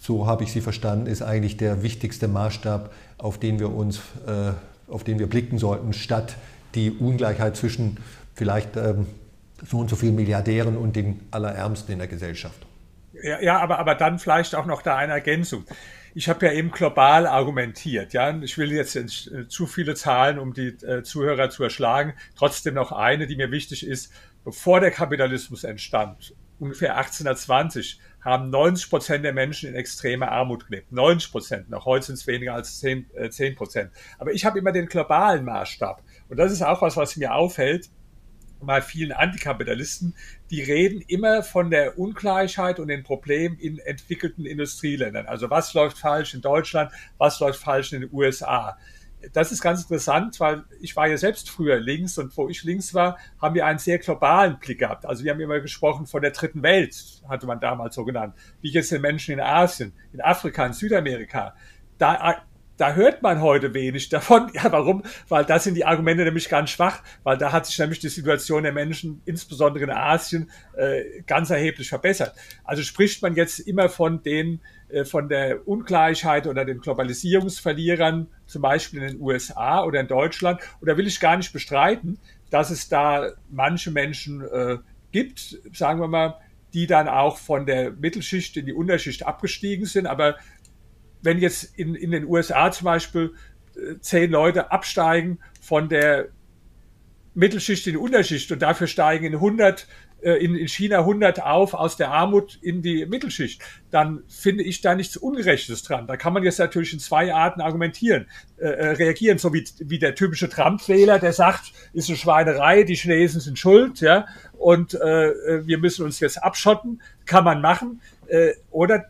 so 0.00 0.26
habe 0.26 0.44
ich 0.44 0.52
Sie 0.52 0.60
verstanden, 0.60 1.06
ist 1.06 1.22
eigentlich 1.22 1.56
der 1.56 1.82
wichtigste 1.82 2.28
Maßstab, 2.28 2.92
auf 3.18 3.38
den 3.38 3.58
wir 3.58 3.72
uns, 3.72 3.98
äh, 4.26 4.52
auf 4.90 5.04
den 5.04 5.18
wir 5.18 5.28
blicken 5.28 5.58
sollten, 5.58 5.92
statt 5.92 6.36
die 6.74 6.90
Ungleichheit 6.90 7.56
zwischen 7.56 7.98
vielleicht 8.34 8.76
ähm, 8.76 9.06
so 9.64 9.78
und 9.78 9.90
so 9.90 9.96
vielen 9.96 10.16
Milliardären 10.16 10.76
und 10.76 10.96
den 10.96 11.20
Allerärmsten 11.30 11.92
in 11.92 11.98
der 11.98 12.08
Gesellschaft. 12.08 12.66
Ja, 13.22 13.40
ja 13.40 13.60
aber, 13.60 13.78
aber 13.78 13.94
dann 13.94 14.18
vielleicht 14.18 14.54
auch 14.54 14.66
noch 14.66 14.82
da 14.82 14.96
eine 14.96 15.12
Ergänzung 15.12 15.64
ich 16.14 16.28
habe 16.28 16.46
ja 16.46 16.52
eben 16.52 16.70
global 16.70 17.26
argumentiert. 17.26 18.12
Ja, 18.12 18.36
ich 18.40 18.58
will 18.58 18.72
jetzt 18.72 18.96
äh, 18.96 19.48
zu 19.48 19.66
viele 19.66 19.94
Zahlen, 19.94 20.38
um 20.38 20.52
die 20.52 20.68
äh, 20.68 21.02
Zuhörer 21.02 21.50
zu 21.50 21.62
erschlagen. 21.62 22.14
Trotzdem 22.36 22.74
noch 22.74 22.92
eine, 22.92 23.26
die 23.26 23.36
mir 23.36 23.50
wichtig 23.50 23.86
ist. 23.86 24.12
Bevor 24.44 24.80
der 24.80 24.90
Kapitalismus 24.90 25.64
entstand, 25.64 26.34
ungefähr 26.58 26.96
1820, 26.96 28.00
haben 28.20 28.50
90 28.50 28.90
Prozent 28.90 29.24
der 29.24 29.32
Menschen 29.32 29.68
in 29.68 29.74
extremer 29.74 30.30
Armut 30.30 30.66
gelebt. 30.68 30.92
90 30.92 31.32
Prozent. 31.32 31.70
Noch 31.70 31.86
heute 31.86 32.06
sind 32.06 32.16
es 32.16 32.26
weniger 32.26 32.54
als 32.54 32.78
10 32.80 33.06
äh, 33.14 33.50
Prozent. 33.52 33.90
Aber 34.18 34.32
ich 34.32 34.44
habe 34.44 34.58
immer 34.58 34.72
den 34.72 34.86
globalen 34.86 35.44
Maßstab. 35.44 36.02
Und 36.28 36.36
das 36.36 36.52
ist 36.52 36.62
auch 36.62 36.82
was, 36.82 36.96
was 36.96 37.16
mir 37.16 37.34
auffällt 37.34 37.88
bei 38.66 38.80
vielen 38.80 39.12
Antikapitalisten, 39.12 40.14
die 40.50 40.62
reden 40.62 41.00
immer 41.00 41.42
von 41.42 41.70
der 41.70 41.98
Ungleichheit 41.98 42.78
und 42.78 42.88
den 42.88 43.02
Problemen 43.02 43.58
in 43.58 43.78
entwickelten 43.78 44.46
Industrieländern. 44.46 45.26
Also 45.26 45.50
was 45.50 45.74
läuft 45.74 45.98
falsch 45.98 46.34
in 46.34 46.40
Deutschland, 46.40 46.92
was 47.18 47.40
läuft 47.40 47.60
falsch 47.60 47.92
in 47.92 48.02
den 48.02 48.10
USA. 48.12 48.78
Das 49.32 49.52
ist 49.52 49.62
ganz 49.62 49.82
interessant, 49.82 50.40
weil 50.40 50.64
ich 50.80 50.96
war 50.96 51.06
ja 51.06 51.16
selbst 51.16 51.48
früher 51.48 51.78
links 51.78 52.18
und 52.18 52.36
wo 52.36 52.48
ich 52.48 52.64
links 52.64 52.92
war, 52.92 53.18
haben 53.40 53.54
wir 53.54 53.66
einen 53.66 53.78
sehr 53.78 53.98
globalen 53.98 54.58
Blick 54.58 54.80
gehabt. 54.80 55.06
Also 55.06 55.22
wir 55.22 55.30
haben 55.30 55.40
immer 55.40 55.60
gesprochen 55.60 56.06
von 56.06 56.22
der 56.22 56.32
dritten 56.32 56.62
Welt, 56.62 57.22
hatte 57.28 57.46
man 57.46 57.60
damals 57.60 57.94
so 57.94 58.04
genannt. 58.04 58.34
Wie 58.60 58.70
jetzt 58.70 58.90
den 58.90 59.00
Menschen 59.00 59.34
in 59.34 59.40
Asien, 59.40 59.92
in 60.12 60.20
Afrika, 60.20 60.66
in 60.66 60.72
Südamerika. 60.72 61.54
Da 61.98 62.42
da 62.82 62.94
hört 62.94 63.22
man 63.22 63.40
heute 63.40 63.74
wenig 63.74 64.08
davon. 64.08 64.50
Ja, 64.54 64.72
warum? 64.72 65.04
Weil 65.28 65.44
da 65.44 65.60
sind 65.60 65.76
die 65.76 65.84
Argumente 65.84 66.24
nämlich 66.24 66.48
ganz 66.48 66.70
schwach, 66.70 67.00
weil 67.22 67.38
da 67.38 67.52
hat 67.52 67.64
sich 67.64 67.78
nämlich 67.78 68.00
die 68.00 68.08
Situation 68.08 68.64
der 68.64 68.72
Menschen, 68.72 69.22
insbesondere 69.24 69.84
in 69.84 69.90
Asien, 69.90 70.50
äh, 70.76 71.22
ganz 71.28 71.50
erheblich 71.50 71.88
verbessert. 71.88 72.34
Also 72.64 72.82
spricht 72.82 73.22
man 73.22 73.36
jetzt 73.36 73.60
immer 73.60 73.88
von 73.88 74.24
den, 74.24 74.60
äh, 74.88 75.04
von 75.04 75.28
der 75.28 75.68
Ungleichheit 75.68 76.48
oder 76.48 76.64
den 76.64 76.80
Globalisierungsverlierern, 76.80 78.26
zum 78.46 78.62
Beispiel 78.62 79.00
in 79.00 79.12
den 79.12 79.20
USA 79.20 79.84
oder 79.84 80.00
in 80.00 80.08
Deutschland. 80.08 80.60
Und 80.80 80.88
da 80.88 80.96
will 80.96 81.06
ich 81.06 81.20
gar 81.20 81.36
nicht 81.36 81.52
bestreiten, 81.52 82.18
dass 82.50 82.70
es 82.70 82.88
da 82.88 83.30
manche 83.48 83.92
Menschen 83.92 84.42
äh, 84.42 84.78
gibt, 85.12 85.56
sagen 85.72 86.00
wir 86.00 86.08
mal, 86.08 86.34
die 86.74 86.88
dann 86.88 87.06
auch 87.06 87.36
von 87.36 87.64
der 87.64 87.92
Mittelschicht 87.92 88.56
in 88.56 88.66
die 88.66 88.72
Unterschicht 88.72 89.24
abgestiegen 89.24 89.86
sind. 89.86 90.06
Aber 90.06 90.36
wenn 91.22 91.38
jetzt 91.38 91.78
in, 91.78 91.94
in 91.94 92.10
den 92.10 92.24
USA 92.26 92.70
zum 92.70 92.84
Beispiel 92.86 93.34
äh, 93.76 93.98
zehn 94.00 94.30
Leute 94.30 94.70
absteigen 94.70 95.38
von 95.60 95.88
der 95.88 96.28
Mittelschicht 97.34 97.86
in 97.86 97.94
die 97.94 97.98
Unterschicht 97.98 98.52
und 98.52 98.60
dafür 98.60 98.86
steigen 98.86 99.24
in 99.24 99.34
100 99.34 99.86
äh, 100.22 100.34
in, 100.34 100.54
in 100.54 100.68
China 100.68 101.00
100 101.00 101.42
auf 101.42 101.74
aus 101.74 101.96
der 101.96 102.10
Armut 102.10 102.58
in 102.62 102.80
die 102.80 103.06
Mittelschicht, 103.06 103.60
dann 103.90 104.22
finde 104.28 104.62
ich 104.62 104.80
da 104.80 104.94
nichts 104.94 105.16
Ungerechtes 105.16 105.82
dran. 105.82 106.06
Da 106.06 106.16
kann 106.16 106.32
man 106.32 106.44
jetzt 106.44 106.58
natürlich 106.58 106.92
in 106.92 107.00
zwei 107.00 107.34
Arten 107.34 107.60
argumentieren, 107.60 108.26
äh, 108.58 108.66
äh 108.66 108.88
reagieren, 108.90 109.38
so 109.38 109.52
wie, 109.52 109.64
wie 109.80 109.98
der 109.98 110.14
typische 110.14 110.48
Trump-Wähler, 110.48 111.18
der 111.18 111.32
sagt, 111.32 111.72
ist 111.92 112.08
eine 112.08 112.16
Schweinerei, 112.16 112.84
die 112.84 112.94
Chinesen 112.94 113.40
sind 113.40 113.58
schuld, 113.58 114.00
ja, 114.00 114.26
und 114.52 114.94
äh, 114.94 115.66
wir 115.66 115.78
müssen 115.78 116.04
uns 116.04 116.20
jetzt 116.20 116.40
abschotten, 116.40 117.02
kann 117.26 117.42
man 117.44 117.60
machen. 117.60 118.00
Äh, 118.28 118.52
oder 118.70 119.06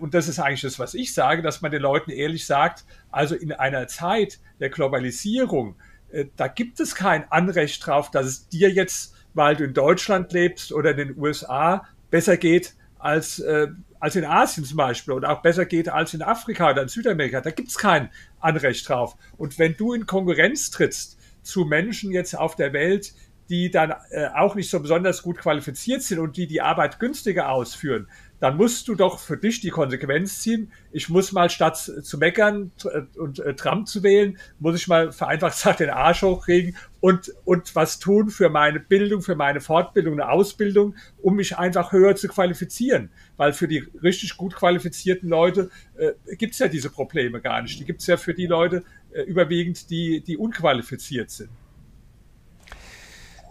und 0.00 0.14
das 0.14 0.28
ist 0.28 0.38
eigentlich 0.38 0.62
das, 0.62 0.78
was 0.78 0.94
ich 0.94 1.12
sage, 1.12 1.42
dass 1.42 1.60
man 1.60 1.70
den 1.70 1.82
Leuten 1.82 2.10
ehrlich 2.10 2.46
sagt, 2.46 2.84
also 3.10 3.34
in 3.34 3.52
einer 3.52 3.86
Zeit 3.88 4.40
der 4.60 4.70
Globalisierung, 4.70 5.76
äh, 6.10 6.26
da 6.36 6.48
gibt 6.48 6.80
es 6.80 6.94
kein 6.94 7.30
Anrecht 7.30 7.86
drauf, 7.86 8.10
dass 8.10 8.26
es 8.26 8.48
dir 8.48 8.70
jetzt, 8.70 9.14
weil 9.34 9.56
du 9.56 9.64
in 9.64 9.74
Deutschland 9.74 10.32
lebst 10.32 10.72
oder 10.72 10.92
in 10.92 10.96
den 10.96 11.18
USA, 11.18 11.86
besser 12.10 12.36
geht 12.36 12.74
als, 12.98 13.40
äh, 13.40 13.68
als 13.98 14.16
in 14.16 14.24
Asien 14.24 14.64
zum 14.64 14.76
Beispiel 14.76 15.14
oder 15.14 15.30
auch 15.30 15.42
besser 15.42 15.66
geht 15.66 15.88
als 15.88 16.14
in 16.14 16.22
Afrika 16.22 16.70
oder 16.70 16.82
in 16.82 16.88
Südamerika. 16.88 17.40
Da 17.40 17.50
gibt 17.50 17.68
es 17.68 17.76
kein 17.76 18.08
Anrecht 18.40 18.88
drauf. 18.88 19.16
Und 19.36 19.58
wenn 19.58 19.76
du 19.76 19.92
in 19.92 20.06
Konkurrenz 20.06 20.70
trittst 20.70 21.18
zu 21.42 21.64
Menschen 21.64 22.12
jetzt 22.12 22.38
auf 22.38 22.56
der 22.56 22.72
Welt, 22.72 23.12
die 23.48 23.70
dann 23.70 23.94
äh, 24.10 24.26
auch 24.34 24.54
nicht 24.54 24.70
so 24.70 24.80
besonders 24.80 25.22
gut 25.22 25.38
qualifiziert 25.38 26.02
sind 26.02 26.18
und 26.18 26.36
die 26.36 26.46
die 26.46 26.62
Arbeit 26.62 26.98
günstiger 26.98 27.50
ausführen, 27.50 28.08
dann 28.40 28.58
musst 28.58 28.88
du 28.88 28.94
doch 28.94 29.20
für 29.20 29.38
dich 29.38 29.60
die 29.60 29.70
Konsequenz 29.70 30.40
ziehen. 30.40 30.70
Ich 30.92 31.08
muss 31.08 31.32
mal 31.32 31.48
statt 31.48 31.78
zu 31.78 32.18
meckern 32.18 32.72
und 33.16 33.38
äh, 33.38 33.54
Trump 33.54 33.88
zu 33.88 34.02
wählen, 34.02 34.38
muss 34.58 34.76
ich 34.76 34.86
mal 34.86 35.12
vereinfacht 35.12 35.54
gesagt 35.54 35.80
den 35.80 35.88
Arsch 35.88 36.20
hochkriegen 36.20 36.76
und, 37.00 37.32
und 37.46 37.74
was 37.74 38.00
tun 38.00 38.28
für 38.28 38.50
meine 38.50 38.80
Bildung, 38.80 39.22
für 39.22 39.34
meine 39.34 39.62
Fortbildung, 39.62 40.14
eine 40.14 40.28
Ausbildung, 40.28 40.94
um 41.22 41.36
mich 41.36 41.56
einfach 41.56 41.92
höher 41.92 42.16
zu 42.16 42.28
qualifizieren. 42.28 43.08
Weil 43.38 43.54
für 43.54 43.66
die 43.66 43.86
richtig 44.02 44.36
gut 44.36 44.54
qualifizierten 44.54 45.28
Leute 45.28 45.70
äh, 45.96 46.12
gibt 46.36 46.52
es 46.52 46.58
ja 46.58 46.68
diese 46.68 46.90
Probleme 46.90 47.40
gar 47.40 47.62
nicht. 47.62 47.80
Die 47.80 47.84
gibt 47.86 48.02
es 48.02 48.06
ja 48.06 48.18
für 48.18 48.34
die 48.34 48.46
Leute 48.46 48.84
äh, 49.12 49.22
überwiegend, 49.22 49.88
die, 49.88 50.20
die 50.20 50.36
unqualifiziert 50.36 51.30
sind. 51.30 51.50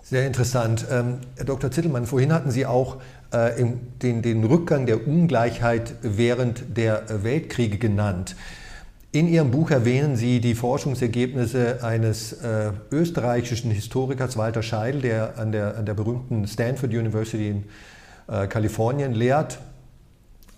Sehr 0.04 0.28
interessant. 0.28 0.86
Ähm, 0.92 1.20
Herr 1.38 1.46
Dr. 1.46 1.72
Zittelmann, 1.72 2.06
vorhin 2.06 2.34
hatten 2.34 2.52
Sie 2.52 2.66
auch 2.66 2.98
äh, 3.32 3.52
den, 4.02 4.22
den 4.22 4.44
Rückgang 4.44 4.86
der 4.86 5.08
Ungleichheit 5.08 5.96
während 6.02 6.78
der 6.78 7.24
Weltkriege 7.24 7.78
genannt. 7.78 8.36
In 9.14 9.30
Ihrem 9.30 9.52
Buch 9.52 9.72
erwähnen 9.72 10.18
Sie 10.18 10.42
die 10.42 10.56
Forschungsergebnisse 10.56 11.84
eines 11.84 12.34
äh, 12.34 12.72
österreichischen 12.92 13.72
Historikers, 13.72 14.36
Walter 14.36 14.62
Scheidel, 14.62 15.02
der 15.02 15.38
an 15.38 15.54
der, 15.54 15.78
an 15.78 15.86
der 15.86 15.94
berühmten 15.94 16.48
Stanford 16.48 16.92
University 16.92 17.50
in 17.50 17.64
äh, 18.28 18.48
Kalifornien 18.48 19.14
lehrt, 19.14 19.60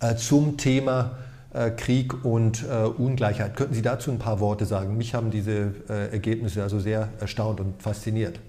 äh, 0.00 0.16
zum 0.16 0.56
Thema 0.56 1.18
äh, 1.54 1.70
Krieg 1.70 2.24
und 2.24 2.64
äh, 2.64 2.84
Ungleichheit. 2.84 3.54
Könnten 3.56 3.74
Sie 3.74 3.82
dazu 3.82 4.10
ein 4.10 4.18
paar 4.18 4.40
Worte 4.40 4.64
sagen? 4.64 4.96
Mich 4.96 5.14
haben 5.14 5.30
diese 5.30 5.72
Ergebnisse 5.88 6.64
also 6.64 6.80
sehr 6.80 7.10
erstaunt 7.20 7.60
und 7.60 7.80
fasziniert. 7.80 8.40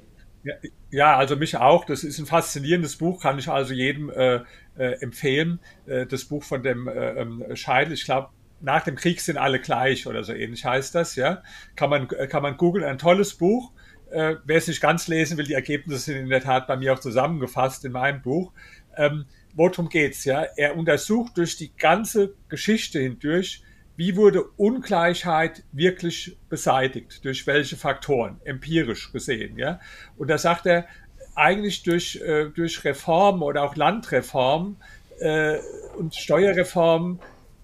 Ja, 0.89 1.17
also 1.17 1.35
mich 1.35 1.57
auch. 1.57 1.85
Das 1.85 2.03
ist 2.03 2.19
ein 2.19 2.25
faszinierendes 2.25 2.97
Buch, 2.97 3.21
kann 3.21 3.39
ich 3.39 3.49
also 3.49 3.73
jedem 3.73 4.09
äh, 4.09 4.41
äh, 4.77 5.01
empfehlen. 5.01 5.59
Äh, 5.85 6.05
das 6.05 6.25
Buch 6.25 6.43
von 6.43 6.63
dem 6.63 6.87
äh, 6.87 7.21
ähm, 7.21 7.43
Scheidel, 7.55 7.93
ich 7.93 8.05
glaube, 8.05 8.29
nach 8.59 8.83
dem 8.83 8.95
Krieg 8.95 9.21
sind 9.21 9.37
alle 9.37 9.59
gleich 9.59 10.07
oder 10.07 10.23
so 10.23 10.33
ähnlich 10.33 10.65
heißt 10.65 10.95
das, 10.95 11.15
ja. 11.15 11.43
Kann 11.75 11.89
man, 11.89 12.09
äh, 12.09 12.27
kann 12.27 12.43
man 12.43 12.57
googeln, 12.57 12.85
ein 12.85 12.97
tolles 12.97 13.35
Buch. 13.35 13.71
Äh, 14.11 14.35
wer 14.45 14.57
es 14.57 14.67
nicht 14.67 14.81
ganz 14.81 15.07
lesen 15.07 15.37
will, 15.37 15.45
die 15.45 15.53
Ergebnisse 15.53 15.99
sind 15.99 16.17
in 16.17 16.29
der 16.29 16.41
Tat 16.41 16.67
bei 16.67 16.77
mir 16.77 16.93
auch 16.93 16.99
zusammengefasst 16.99 17.83
in 17.85 17.91
meinem 17.91 18.21
Buch. 18.21 18.53
Ähm, 18.95 19.25
worum 19.53 19.89
geht's, 19.89 20.23
ja? 20.25 20.43
Er 20.55 20.77
untersucht 20.77 21.37
durch 21.37 21.57
die 21.57 21.75
ganze 21.75 22.33
Geschichte 22.47 22.99
hindurch, 22.99 23.63
wie 23.97 24.15
wurde 24.15 24.43
Ungleichheit 24.43 25.63
wirklich 25.71 26.37
beseitigt? 26.49 27.25
Durch 27.25 27.45
welche 27.47 27.75
Faktoren? 27.75 28.39
Empirisch 28.45 29.11
gesehen, 29.11 29.57
ja? 29.57 29.79
Und 30.17 30.29
da 30.29 30.37
sagt 30.37 30.67
er, 30.67 30.87
eigentlich 31.35 31.83
durch, 31.83 32.15
äh, 32.17 32.49
durch 32.49 32.83
Reformen 32.83 33.41
oder 33.41 33.63
auch 33.63 33.75
Landreformen 33.75 34.77
äh, 35.19 35.57
und 35.97 36.15
Steuerreformen 36.15 37.19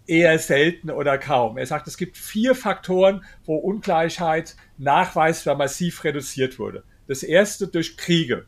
eher 0.08 0.38
selten 0.40 0.90
oder 0.90 1.18
kaum. 1.18 1.58
Er 1.58 1.66
sagt, 1.66 1.88
es 1.88 1.98
gibt 1.98 2.18
vier 2.18 2.56
Faktoren, 2.56 3.24
wo 3.46 3.56
Ungleichheit 3.56 4.56
nachweisbar 4.78 5.56
massiv 5.56 6.04
reduziert 6.04 6.60
wurde. 6.60 6.84
Das 7.08 7.24
erste 7.24 7.68
durch 7.68 7.96
Kriege. 7.96 8.46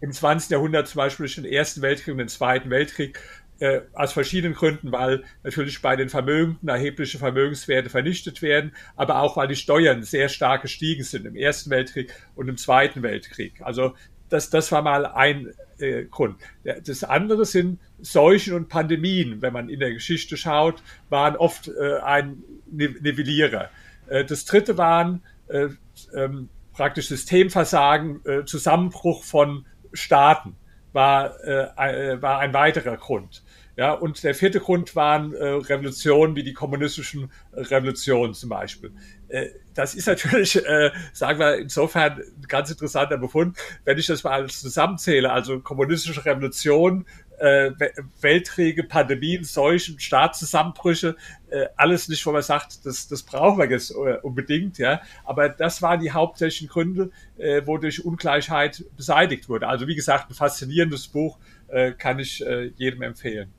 Im 0.00 0.12
20. 0.12 0.50
Jahrhundert 0.50 0.88
zum 0.88 0.98
Beispiel 0.98 1.24
durch 1.24 1.36
den 1.36 1.44
Ersten 1.44 1.80
Weltkrieg 1.82 2.12
und 2.12 2.18
den 2.18 2.28
Zweiten 2.28 2.70
Weltkrieg 2.70 3.20
äh, 3.64 3.80
aus 3.94 4.12
verschiedenen 4.12 4.54
Gründen, 4.54 4.92
weil 4.92 5.24
natürlich 5.42 5.80
bei 5.80 5.96
den 5.96 6.10
Vermögenden 6.10 6.68
erhebliche 6.68 7.16
Vermögenswerte 7.16 7.88
vernichtet 7.88 8.42
werden, 8.42 8.72
aber 8.94 9.20
auch 9.22 9.38
weil 9.38 9.48
die 9.48 9.56
Steuern 9.56 10.02
sehr 10.02 10.28
stark 10.28 10.62
gestiegen 10.62 11.02
sind 11.02 11.24
im 11.24 11.34
Ersten 11.34 11.70
Weltkrieg 11.70 12.12
und 12.34 12.48
im 12.48 12.58
Zweiten 12.58 13.02
Weltkrieg. 13.02 13.62
Also 13.62 13.94
das, 14.28 14.50
das 14.50 14.70
war 14.70 14.82
mal 14.82 15.06
ein 15.06 15.54
äh, 15.78 16.04
Grund. 16.04 16.36
Das 16.84 17.04
andere 17.04 17.46
sind 17.46 17.80
Seuchen 18.00 18.52
und 18.52 18.68
Pandemien. 18.68 19.40
Wenn 19.40 19.54
man 19.54 19.70
in 19.70 19.80
der 19.80 19.94
Geschichte 19.94 20.36
schaut, 20.36 20.82
waren 21.08 21.34
oft 21.36 21.68
äh, 21.68 22.00
ein 22.00 22.42
Nivellierer. 22.70 23.70
Äh, 24.08 24.26
das 24.26 24.44
dritte 24.44 24.76
waren 24.76 25.22
äh, 25.48 25.68
ähm, 26.14 26.50
praktisch 26.74 27.08
Systemversagen, 27.08 28.20
äh, 28.26 28.44
Zusammenbruch 28.44 29.24
von 29.24 29.64
Staaten 29.94 30.56
war, 30.94 31.42
äh, 31.44 32.22
war 32.22 32.38
ein 32.38 32.54
weiterer 32.54 32.96
Grund. 32.96 33.43
Ja, 33.76 33.92
und 33.92 34.22
der 34.22 34.34
vierte 34.34 34.60
Grund 34.60 34.94
waren 34.94 35.34
äh, 35.34 35.44
Revolutionen 35.44 36.36
wie 36.36 36.44
die 36.44 36.52
kommunistischen 36.52 37.32
Revolutionen 37.52 38.32
zum 38.32 38.50
Beispiel. 38.50 38.92
Äh, 39.28 39.48
das 39.74 39.96
ist 39.96 40.06
natürlich, 40.06 40.64
äh, 40.64 40.92
sagen 41.12 41.40
wir, 41.40 41.56
insofern 41.56 42.20
ein 42.20 42.46
ganz 42.46 42.70
interessanter 42.70 43.18
Befund, 43.18 43.58
wenn 43.84 43.98
ich 43.98 44.06
das 44.06 44.22
mal 44.22 44.30
alles 44.32 44.60
zusammenzähle, 44.60 45.32
also 45.32 45.58
kommunistische 45.58 46.24
Revolution, 46.24 47.04
äh, 47.38 47.72
Weltkriege, 48.20 48.84
Pandemien, 48.84 49.42
Seuchen, 49.42 49.98
Staatszusammenbrüche, 49.98 51.16
äh, 51.50 51.66
alles 51.76 52.08
nicht, 52.08 52.24
wo 52.26 52.30
man 52.30 52.42
sagt, 52.42 52.86
das, 52.86 53.08
das 53.08 53.24
brauchen 53.24 53.58
wir 53.58 53.68
jetzt 53.68 53.90
äh, 53.90 54.18
unbedingt, 54.22 54.78
ja. 54.78 55.00
Aber 55.24 55.48
das 55.48 55.82
waren 55.82 55.98
die 55.98 56.12
hauptsächlichen 56.12 56.68
Gründe, 56.68 57.10
äh, 57.36 57.66
wodurch 57.66 58.04
Ungleichheit 58.04 58.84
beseitigt 58.96 59.48
wurde. 59.48 59.66
Also 59.66 59.88
wie 59.88 59.96
gesagt, 59.96 60.30
ein 60.30 60.34
faszinierendes 60.34 61.08
Buch 61.08 61.38
äh, 61.66 61.90
kann 61.90 62.20
ich 62.20 62.44
äh, 62.46 62.66
jedem 62.76 63.02
empfehlen. 63.02 63.52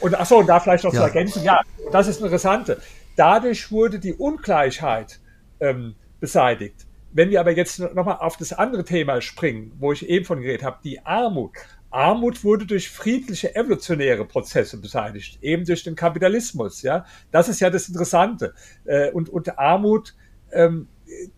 Und 0.00 0.18
achso, 0.18 0.38
und 0.38 0.46
da 0.46 0.60
vielleicht 0.60 0.84
noch 0.84 0.92
ja. 0.92 1.00
zu 1.00 1.06
ergänzen, 1.06 1.42
ja, 1.42 1.60
das 1.92 2.08
ist 2.08 2.20
Interessante. 2.20 2.80
Dadurch 3.16 3.70
wurde 3.72 3.98
die 3.98 4.14
Ungleichheit 4.14 5.20
ähm, 5.60 5.94
beseitigt. 6.20 6.86
Wenn 7.12 7.30
wir 7.30 7.40
aber 7.40 7.52
jetzt 7.52 7.78
nochmal 7.78 8.18
auf 8.18 8.36
das 8.36 8.52
andere 8.52 8.84
Thema 8.84 9.20
springen, 9.20 9.72
wo 9.78 9.92
ich 9.92 10.08
eben 10.08 10.24
von 10.24 10.40
geredet 10.40 10.62
habe, 10.62 10.78
die 10.84 11.04
Armut. 11.04 11.52
Armut 11.90 12.44
wurde 12.44 12.66
durch 12.66 12.90
friedliche 12.90 13.54
evolutionäre 13.56 14.26
Prozesse 14.26 14.78
beseitigt, 14.78 15.42
eben 15.42 15.64
durch 15.64 15.82
den 15.84 15.96
Kapitalismus. 15.96 16.82
Ja, 16.82 17.06
das 17.30 17.48
ist 17.48 17.60
ja 17.60 17.70
das 17.70 17.88
Interessante. 17.88 18.54
Äh, 18.84 19.10
und, 19.10 19.30
und 19.30 19.58
Armut 19.58 20.14
ähm, 20.52 20.88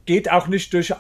geht 0.05 0.31
auch 0.31 0.49
nicht 0.49 0.73
durch 0.73 0.95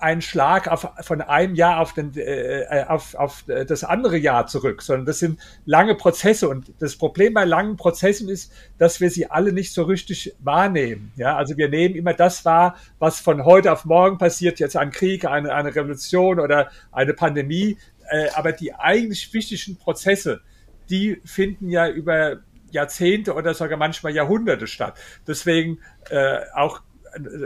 einen 0.00 0.22
Schlag 0.22 0.68
auf, 0.68 0.88
von 1.00 1.20
einem 1.20 1.54
Jahr 1.54 1.80
auf, 1.80 1.92
den, 1.92 2.12
äh, 2.16 2.84
auf, 2.88 3.14
auf 3.14 3.44
das 3.46 3.84
andere 3.84 4.16
Jahr 4.16 4.46
zurück, 4.46 4.82
sondern 4.82 5.06
das 5.06 5.18
sind 5.18 5.40
lange 5.64 5.94
Prozesse. 5.94 6.48
Und 6.48 6.72
das 6.78 6.96
Problem 6.96 7.34
bei 7.34 7.44
langen 7.44 7.76
Prozessen 7.76 8.28
ist, 8.28 8.52
dass 8.78 9.00
wir 9.00 9.10
sie 9.10 9.30
alle 9.30 9.52
nicht 9.52 9.72
so 9.72 9.82
richtig 9.82 10.34
wahrnehmen. 10.40 11.12
Ja, 11.16 11.36
also 11.36 11.56
wir 11.56 11.68
nehmen 11.68 11.94
immer 11.94 12.14
das 12.14 12.44
wahr, 12.44 12.76
was 12.98 13.20
von 13.20 13.44
heute 13.44 13.72
auf 13.72 13.84
morgen 13.84 14.18
passiert, 14.18 14.60
jetzt 14.60 14.76
ein 14.76 14.90
Krieg, 14.90 15.24
eine, 15.24 15.54
eine 15.54 15.74
Revolution 15.74 16.40
oder 16.40 16.70
eine 16.90 17.14
Pandemie. 17.14 17.78
Äh, 18.10 18.28
aber 18.34 18.52
die 18.52 18.74
eigentlich 18.74 19.32
wichtigen 19.32 19.76
Prozesse, 19.76 20.40
die 20.90 21.20
finden 21.24 21.68
ja 21.68 21.88
über 21.88 22.38
Jahrzehnte 22.70 23.34
oder 23.34 23.54
sogar 23.54 23.78
manchmal 23.78 24.14
Jahrhunderte 24.14 24.66
statt. 24.66 24.98
Deswegen 25.26 25.78
äh, 26.10 26.38
auch 26.54 26.82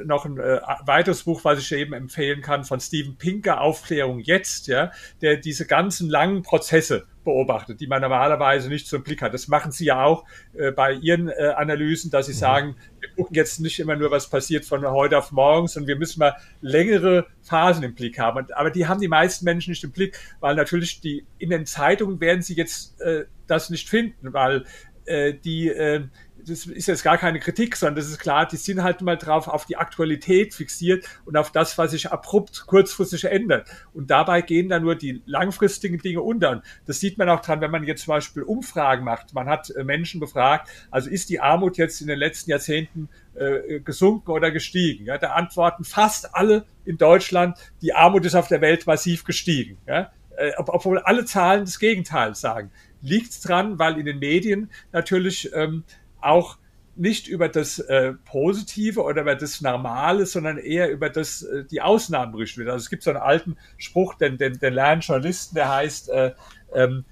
noch 0.04 0.24
ein 0.24 0.38
äh, 0.38 0.60
weiteres 0.84 1.24
Buch, 1.24 1.44
was 1.44 1.58
ich 1.58 1.72
eben 1.72 1.92
empfehlen 1.92 2.40
kann, 2.40 2.64
von 2.64 2.80
Steven 2.80 3.16
Pinker, 3.16 3.60
Aufklärung 3.60 4.20
jetzt, 4.20 4.66
ja, 4.66 4.92
der 5.20 5.36
diese 5.36 5.66
ganzen 5.66 6.08
langen 6.08 6.42
Prozesse 6.42 7.06
beobachtet, 7.24 7.80
die 7.80 7.86
man 7.86 8.00
normalerweise 8.00 8.68
nicht 8.68 8.86
so 8.86 8.96
im 8.96 9.02
Blick 9.02 9.20
hat. 9.20 9.34
Das 9.34 9.48
machen 9.48 9.72
Sie 9.72 9.86
ja 9.86 10.02
auch 10.04 10.24
äh, 10.54 10.70
bei 10.70 10.92
Ihren 10.92 11.28
äh, 11.28 11.52
Analysen, 11.56 12.10
dass 12.10 12.26
Sie 12.26 12.32
mhm. 12.32 12.38
sagen, 12.38 12.76
wir 13.00 13.10
gucken 13.10 13.34
jetzt 13.34 13.60
nicht 13.60 13.78
immer 13.80 13.96
nur, 13.96 14.10
was 14.10 14.30
passiert 14.30 14.64
von 14.64 14.86
heute 14.86 15.18
auf 15.18 15.32
morgen, 15.32 15.66
sondern 15.66 15.88
wir 15.88 15.96
müssen 15.96 16.20
mal 16.20 16.36
längere 16.60 17.26
Phasen 17.42 17.82
im 17.82 17.94
Blick 17.94 18.18
haben. 18.18 18.46
Aber 18.52 18.70
die 18.70 18.86
haben 18.86 19.00
die 19.00 19.08
meisten 19.08 19.44
Menschen 19.44 19.70
nicht 19.70 19.84
im 19.84 19.90
Blick, 19.90 20.18
weil 20.40 20.54
natürlich 20.54 21.00
die 21.00 21.26
in 21.38 21.50
den 21.50 21.66
Zeitungen 21.66 22.20
werden 22.20 22.42
Sie 22.42 22.54
jetzt 22.54 23.00
äh, 23.00 23.24
das 23.46 23.70
nicht 23.70 23.88
finden, 23.88 24.32
weil 24.32 24.64
äh, 25.06 25.34
die 25.34 25.68
äh, 25.68 26.04
das 26.48 26.66
ist 26.66 26.86
jetzt 26.86 27.02
gar 27.02 27.18
keine 27.18 27.40
Kritik, 27.40 27.76
sondern 27.76 27.96
das 27.96 28.08
ist 28.08 28.18
klar, 28.18 28.46
die 28.46 28.56
sind 28.56 28.82
halt 28.82 29.00
mal 29.00 29.16
drauf 29.16 29.48
auf 29.48 29.66
die 29.66 29.76
Aktualität 29.76 30.54
fixiert 30.54 31.04
und 31.24 31.36
auf 31.36 31.50
das, 31.50 31.76
was 31.76 31.90
sich 31.90 32.12
abrupt 32.12 32.66
kurzfristig 32.66 33.24
ändert. 33.24 33.68
Und 33.92 34.10
dabei 34.10 34.42
gehen 34.42 34.68
dann 34.68 34.82
nur 34.82 34.94
die 34.94 35.22
langfristigen 35.26 35.98
Dinge 35.98 36.22
unter. 36.22 36.50
Und 36.50 36.62
das 36.86 37.00
sieht 37.00 37.18
man 37.18 37.28
auch 37.28 37.40
dran, 37.40 37.60
wenn 37.60 37.70
man 37.70 37.84
jetzt 37.84 38.04
zum 38.04 38.12
Beispiel 38.12 38.42
Umfragen 38.42 39.04
macht. 39.04 39.34
Man 39.34 39.48
hat 39.48 39.70
äh, 39.70 39.82
Menschen 39.82 40.20
befragt, 40.20 40.68
also 40.90 41.10
ist 41.10 41.30
die 41.30 41.40
Armut 41.40 41.78
jetzt 41.78 42.00
in 42.00 42.06
den 42.06 42.18
letzten 42.18 42.50
Jahrzehnten 42.50 43.08
äh, 43.34 43.80
gesunken 43.80 44.30
oder 44.30 44.50
gestiegen? 44.50 45.06
Ja, 45.06 45.18
da 45.18 45.32
antworten 45.32 45.84
fast 45.84 46.34
alle 46.34 46.64
in 46.84 46.96
Deutschland, 46.96 47.58
die 47.82 47.92
Armut 47.92 48.24
ist 48.24 48.36
auf 48.36 48.48
der 48.48 48.60
Welt 48.60 48.86
massiv 48.86 49.24
gestiegen. 49.24 49.78
Ja? 49.86 50.12
Äh, 50.36 50.52
obwohl 50.58 51.00
alle 51.00 51.24
Zahlen 51.24 51.64
das 51.64 51.78
Gegenteil 51.78 52.34
sagen 52.34 52.70
liegt 53.06 53.46
dran, 53.46 53.78
weil 53.78 53.98
in 53.98 54.06
den 54.06 54.18
Medien 54.18 54.70
natürlich 54.92 55.50
ähm, 55.54 55.84
auch 56.26 56.58
nicht 56.96 57.28
über 57.28 57.48
das 57.48 57.78
äh, 57.78 58.14
Positive 58.24 59.02
oder 59.02 59.22
über 59.22 59.34
das 59.34 59.60
Normale, 59.60 60.24
sondern 60.24 60.56
eher 60.56 60.90
über 60.90 61.10
das, 61.10 61.42
äh, 61.42 61.64
die 61.64 61.82
Ausnahmen 61.82 62.32
berichtet 62.32 62.58
wird. 62.58 62.70
Also 62.70 62.84
es 62.84 62.90
gibt 62.90 63.02
so 63.02 63.10
einen 63.10 63.20
alten 63.20 63.56
Spruch, 63.76 64.14
den, 64.14 64.38
den, 64.38 64.58
den 64.58 64.72
lernen 64.72 65.02
Journalisten, 65.02 65.56
der 65.56 65.74
heißt, 65.74 66.08
äh, 66.08 66.32
ähm, 66.74 67.04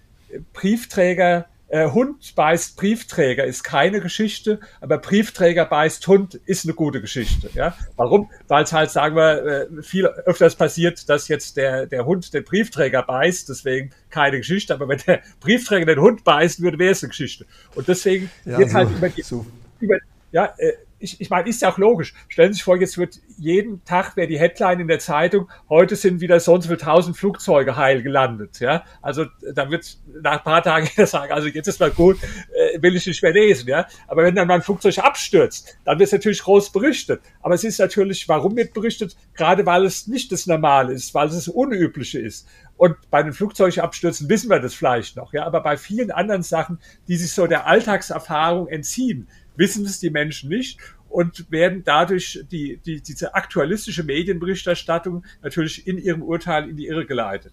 Briefträger 0.52 1.46
äh, 1.68 1.90
Hund 1.90 2.34
beißt 2.34 2.76
Briefträger 2.76 3.44
ist 3.44 3.64
keine 3.64 4.00
Geschichte, 4.00 4.60
aber 4.80 4.98
Briefträger 4.98 5.64
beißt 5.64 6.06
Hund 6.06 6.34
ist 6.46 6.64
eine 6.64 6.74
gute 6.74 7.00
Geschichte. 7.00 7.50
Ja? 7.54 7.76
Warum? 7.96 8.30
Weil 8.48 8.64
es 8.64 8.72
halt, 8.72 8.90
sagen 8.90 9.16
wir, 9.16 9.44
äh, 9.44 9.82
viel 9.82 10.06
öfters 10.06 10.56
passiert, 10.56 11.08
dass 11.08 11.28
jetzt 11.28 11.56
der, 11.56 11.86
der 11.86 12.04
Hund 12.06 12.32
den 12.34 12.44
Briefträger 12.44 13.02
beißt, 13.02 13.48
deswegen 13.48 13.90
keine 14.10 14.38
Geschichte, 14.38 14.74
aber 14.74 14.88
wenn 14.88 15.00
der 15.06 15.22
Briefträger 15.40 15.86
den 15.86 16.00
Hund 16.00 16.24
beißen 16.24 16.62
würde, 16.64 16.78
wäre 16.78 16.92
es 16.92 17.02
eine 17.02 17.08
Geschichte. 17.08 17.46
Und 17.74 17.88
deswegen 17.88 18.30
ja, 18.44 18.58
wird 18.58 18.70
so, 18.70 18.76
halt 18.76 18.90
über 18.90 19.08
die, 19.08 19.22
so. 19.22 19.46
über, 19.80 19.96
ja, 20.32 20.54
äh, 20.58 20.72
ich, 21.04 21.20
ich 21.20 21.30
meine, 21.30 21.48
ist 21.48 21.60
ja 21.62 21.70
auch 21.70 21.78
logisch. 21.78 22.14
Stellen 22.28 22.52
Sie 22.52 22.56
sich 22.56 22.64
vor, 22.64 22.78
jetzt 22.78 22.96
wird 22.96 23.20
jeden 23.38 23.84
Tag 23.84 24.16
wäre 24.16 24.26
die 24.26 24.38
Headline 24.38 24.80
in 24.80 24.88
der 24.88 24.98
Zeitung, 24.98 25.50
heute 25.68 25.96
sind 25.96 26.20
wieder 26.20 26.40
so 26.40 26.54
und 26.54 26.62
so 26.62 26.68
viele 26.68 26.78
tausend 26.78 27.16
Flugzeuge 27.16 27.76
heil 27.76 28.02
gelandet. 28.02 28.58
Ja, 28.60 28.84
also 29.02 29.26
da 29.54 29.70
wird 29.70 29.98
nach 30.22 30.38
ein 30.38 30.44
paar 30.44 30.62
Tagen 30.62 30.88
sagen, 31.06 31.32
also 31.32 31.48
jetzt 31.48 31.68
ist 31.68 31.78
mal 31.78 31.90
gut, 31.90 32.16
äh, 32.22 32.80
will 32.82 32.96
ich 32.96 33.06
nicht 33.06 33.22
mehr 33.22 33.32
lesen. 33.32 33.68
Ja, 33.68 33.86
aber 34.08 34.24
wenn 34.24 34.34
dann 34.34 34.48
mal 34.48 34.54
ein 34.54 34.62
Flugzeug 34.62 34.98
abstürzt, 34.98 35.76
dann 35.84 35.98
wird 35.98 36.08
es 36.08 36.12
natürlich 36.12 36.42
groß 36.42 36.72
berichtet. 36.72 37.20
Aber 37.42 37.54
es 37.54 37.64
ist 37.64 37.78
natürlich, 37.78 38.26
warum 38.28 38.56
wird 38.56 38.72
berichtet? 38.72 39.14
Gerade 39.34 39.66
weil 39.66 39.84
es 39.84 40.06
nicht 40.06 40.32
das 40.32 40.46
Normale 40.46 40.94
ist, 40.94 41.14
weil 41.14 41.28
es 41.28 41.34
das 41.34 41.48
Unübliche 41.48 42.18
ist. 42.18 42.48
Und 42.76 42.96
bei 43.10 43.22
den 43.22 43.32
Flugzeugabstürzen 43.32 44.28
wissen 44.28 44.50
wir 44.50 44.58
das 44.58 44.74
vielleicht 44.74 45.16
noch, 45.16 45.32
ja, 45.32 45.44
aber 45.44 45.62
bei 45.62 45.76
vielen 45.76 46.10
anderen 46.10 46.42
Sachen, 46.42 46.78
die 47.06 47.16
sich 47.16 47.30
so 47.32 47.46
der 47.46 47.66
Alltagserfahrung 47.66 48.66
entziehen, 48.66 49.28
wissen 49.56 49.84
es 49.84 50.00
die 50.00 50.10
Menschen 50.10 50.48
nicht 50.48 50.78
und 51.14 51.48
werden 51.52 51.82
dadurch 51.84 52.44
die, 52.50 52.80
die, 52.84 53.00
diese 53.00 53.36
aktualistische 53.36 54.02
Medienberichterstattung 54.02 55.24
natürlich 55.42 55.86
in 55.86 55.96
ihrem 55.96 56.22
Urteil 56.22 56.68
in 56.68 56.76
die 56.76 56.88
Irre 56.88 57.06
geleitet. 57.06 57.52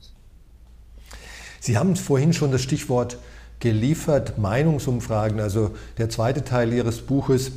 Sie 1.60 1.78
haben 1.78 1.96
vorhin 1.96 2.34
schon 2.34 2.52
das 2.52 2.64
Stichwort 2.64 3.20
geliefert, 3.60 4.40
Meinungsumfragen. 4.40 5.40
Also 5.40 5.76
der 6.00 6.10
zweite 6.10 6.44
Teil 6.44 6.74
Ihres 6.74 7.02
Buches 7.02 7.52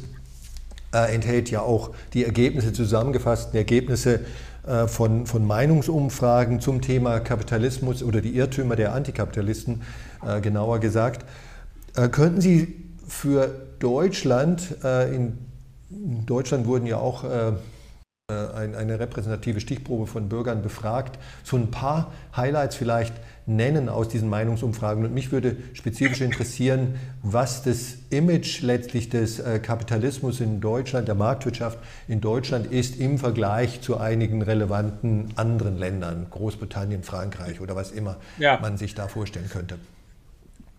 äh, 0.93 1.15
enthält 1.15 1.51
ja 1.51 1.63
auch 1.63 1.95
die 2.13 2.27
Ergebnisse, 2.27 2.75
zusammengefassten 2.75 3.57
Ergebnisse 3.57 4.21
äh, 4.67 4.87
von, 4.87 5.25
von 5.25 5.47
Meinungsumfragen 5.47 6.61
zum 6.61 6.83
Thema 6.83 7.21
Kapitalismus 7.21 8.03
oder 8.03 8.21
die 8.21 8.37
Irrtümer 8.37 8.77
der 8.77 8.93
Antikapitalisten, 8.93 9.81
äh, 10.23 10.43
genauer 10.43 10.81
gesagt. 10.81 11.25
Äh, 11.97 12.11
könnten 12.11 12.43
Sie 12.43 12.85
für 13.09 13.49
Deutschland, 13.79 14.77
äh, 14.85 15.15
in 15.95 16.27
Deutschland 16.27 16.67
wurden 16.67 16.87
ja 16.87 16.99
auch 16.99 17.25
äh, 17.25 17.53
eine 18.27 18.99
repräsentative 18.99 19.61
Stichprobe 19.61 20.07
von 20.07 20.31
Bürgern 20.31 20.63
befragt, 20.63 21.19
so 21.43 21.59
ein 21.59 21.71
paar 21.71 22.11
Highlights 22.35 22.75
vielleicht 22.75 23.13
nennen 23.45 23.91
aus 23.91 24.09
diesen 24.09 24.31
Meinungsumfragen. 24.31 25.05
Und 25.05 25.13
mich 25.13 25.31
würde 25.31 25.59
spezifisch 25.75 26.23
interessieren, 26.23 26.95
was 27.23 27.63
das 27.63 27.97
Image 28.09 28.63
letztlich 28.63 29.11
des 29.11 29.43
Kapitalismus 29.63 30.41
in 30.41 30.63
Deutschland, 30.63 31.07
der 31.07 31.15
Marktwirtschaft 31.15 31.79
in 32.09 32.23
Deutschland 32.23 32.73
ist 32.73 32.99
im 32.99 33.19
Vergleich 33.19 33.83
zu 33.83 33.99
einigen 33.99 34.41
relevanten 34.41 35.35
anderen 35.37 35.77
Ländern, 35.77 36.27
Großbritannien, 36.31 37.03
Frankreich 37.03 37.61
oder 37.61 37.77
was 37.77 37.91
immer 37.91 38.17
ja. 38.39 38.59
man 38.59 38.79
sich 38.79 38.95
da 38.95 39.07
vorstellen 39.07 39.51
könnte. 39.51 39.79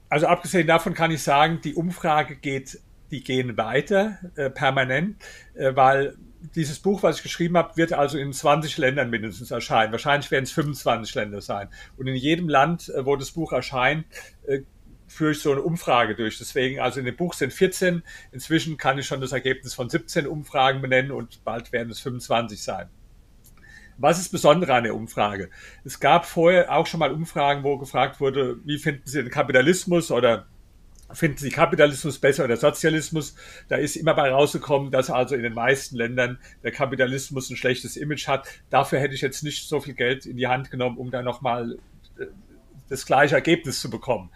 Also 0.09 0.27
abgesehen 0.27 0.65
davon 0.65 0.93
kann 0.93 1.11
ich 1.11 1.21
sagen, 1.21 1.59
die 1.63 1.75
Umfrage 1.75 2.35
geht, 2.35 2.79
die 3.11 3.23
gehen 3.23 3.57
weiter 3.57 4.19
äh, 4.35 4.49
permanent, 4.49 5.17
äh, 5.53 5.75
weil 5.75 6.15
dieses 6.53 6.79
Buch, 6.79 7.01
was 7.03 7.17
ich 7.17 7.23
geschrieben 7.23 7.57
habe, 7.57 7.75
wird 7.77 7.93
also 7.93 8.17
in 8.17 8.31
20 8.31 8.77
Ländern 8.77 9.09
mindestens 9.09 9.51
erscheinen. 9.51 9.91
Wahrscheinlich 9.91 10.29
werden 10.31 10.43
es 10.43 10.51
25 10.51 11.15
Länder 11.15 11.41
sein. 11.41 11.69
Und 11.97 12.07
in 12.07 12.15
jedem 12.15 12.49
Land, 12.49 12.89
äh, 12.89 13.05
wo 13.05 13.15
das 13.15 13.31
Buch 13.31 13.51
erscheint, 13.51 14.05
äh, 14.45 14.61
führe 15.07 15.31
ich 15.31 15.39
so 15.39 15.51
eine 15.51 15.61
Umfrage 15.61 16.15
durch. 16.15 16.37
Deswegen, 16.37 16.79
also 16.79 16.99
in 16.99 17.05
dem 17.05 17.15
Buch 17.15 17.33
sind 17.33 17.53
14. 17.53 18.03
Inzwischen 18.31 18.77
kann 18.77 18.97
ich 18.97 19.05
schon 19.05 19.21
das 19.21 19.31
Ergebnis 19.31 19.73
von 19.73 19.89
17 19.89 20.27
Umfragen 20.27 20.81
benennen 20.81 21.11
und 21.11 21.43
bald 21.43 21.71
werden 21.71 21.89
es 21.89 21.99
25 21.99 22.61
sein. 22.61 22.89
Was 23.97 24.19
ist 24.19 24.29
besonders 24.29 24.69
an 24.69 24.83
der 24.83 24.95
Umfrage? 24.95 25.49
Es 25.85 25.99
gab 25.99 26.25
vorher 26.25 26.71
auch 26.75 26.85
schon 26.85 26.99
mal 26.99 27.13
Umfragen, 27.13 27.63
wo 27.63 27.77
gefragt 27.77 28.19
wurde, 28.19 28.57
wie 28.65 28.77
finden 28.77 29.03
Sie 29.05 29.21
den 29.21 29.31
Kapitalismus 29.31 30.11
oder 30.11 30.47
finden 31.11 31.37
Sie 31.37 31.49
Kapitalismus 31.49 32.19
besser 32.19 32.45
oder 32.45 32.57
Sozialismus? 32.57 33.35
Da 33.67 33.75
ist 33.77 33.95
immer 33.95 34.13
bei 34.13 34.31
rausgekommen, 34.31 34.91
dass 34.91 35.09
also 35.09 35.35
in 35.35 35.43
den 35.43 35.53
meisten 35.53 35.95
Ländern 35.95 36.39
der 36.63 36.71
Kapitalismus 36.71 37.49
ein 37.49 37.57
schlechtes 37.57 37.97
Image 37.97 38.27
hat. 38.27 38.47
Dafür 38.69 38.99
hätte 38.99 39.13
ich 39.13 39.21
jetzt 39.21 39.43
nicht 39.43 39.67
so 39.67 39.79
viel 39.79 39.93
Geld 39.93 40.25
in 40.25 40.37
die 40.37 40.47
Hand 40.47 40.71
genommen, 40.71 40.97
um 40.97 41.11
da 41.11 41.21
nochmal 41.21 41.77
äh, 42.17 42.25
das 42.89 43.05
gleiche 43.05 43.35
Ergebnis 43.35 43.79
zu 43.81 43.89
bekommen. 43.89 44.29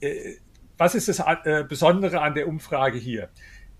Äh, 0.00 0.36
was 0.78 0.94
ist 0.94 1.08
das 1.08 1.20
äh, 1.20 1.64
Besondere 1.66 2.20
an 2.20 2.34
der 2.34 2.48
Umfrage 2.48 2.98
hier? 2.98 3.30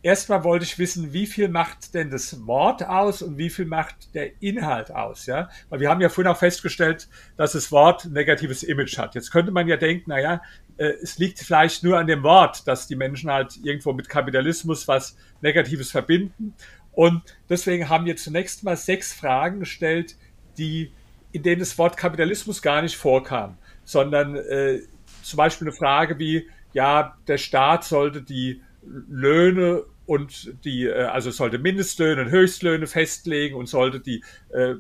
Erstmal 0.07 0.45
wollte 0.45 0.65
ich 0.65 0.79
wissen, 0.79 1.13
wie 1.13 1.27
viel 1.27 1.49
macht 1.49 1.93
denn 1.93 2.11
das 2.11 2.47
Wort 2.47 2.87
aus 2.87 3.23
und 3.23 3.39
wie 3.39 3.51
viel 3.51 3.65
macht 3.65 4.15
der 4.15 4.41
Inhalt 4.41 4.93
aus, 4.93 5.27
ja? 5.27 5.51
Weil 5.69 5.81
wir 5.81 5.91
haben 5.91 6.01
ja 6.01 6.09
vorhin 6.09 6.31
auch 6.31 6.39
festgestellt, 6.39 7.09
dass 7.37 7.53
das 7.53 7.73
Wort 7.73 8.05
ein 8.05 8.13
negatives 8.13 8.63
Image 8.63 8.99
hat. 8.99 9.17
Jetzt 9.17 9.33
könnte 9.33 9.51
man 9.51 9.67
ja 9.67 9.77
denken, 9.77 10.11
naja, 10.11 10.43
äh, 10.77 10.93
es 11.03 11.19
liegt 11.19 11.41
vielleicht 11.41 11.83
nur 11.83 11.99
an 11.99 12.07
dem 12.07 12.23
Wort, 12.23 12.69
dass 12.69 12.87
die 12.87 12.95
Menschen 12.95 13.33
halt 13.33 13.57
irgendwo 13.65 13.93
mit 13.93 14.09
Kapitalismus 14.09 14.87
was 14.87 15.17
Negatives 15.41 15.91
verbinden. 15.91 16.55
Und 16.93 17.23
deswegen 17.49 17.89
haben 17.89 18.07
wir 18.07 18.17
zunächst 18.17 18.63
mal 18.63 18.77
sechs 18.77 19.13
Fragen 19.13 19.59
gestellt, 19.59 20.17
die, 20.57 20.93
in 21.33 21.43
denen 21.43 21.59
das 21.59 21.77
Wort 21.79 21.97
Kapitalismus 21.97 22.63
gar 22.63 22.81
nicht 22.81 22.97
vorkam, 22.97 23.59
sondern 23.83 24.37
äh, 24.37 24.83
zum 25.23 25.37
Beispiel 25.37 25.67
eine 25.67 25.77
Frage 25.77 26.21
wie, 26.21 26.49
ja, 26.75 27.17
der 27.27 27.39
Staat 27.39 27.83
sollte 27.83 28.23
die 28.23 28.63
Löhne 28.83 29.83
und 30.07 30.55
die, 30.65 30.87
äh, 30.87 31.05
also 31.05 31.31
sollte 31.31 31.59
Mindestlöhne 31.59 32.23
und 32.23 32.31
Höchstlöhne 32.31 32.87
festlegen 32.87 33.57
und 33.57 33.67
sollte 33.67 34.01
die 34.01 34.23
äh, 34.51 34.75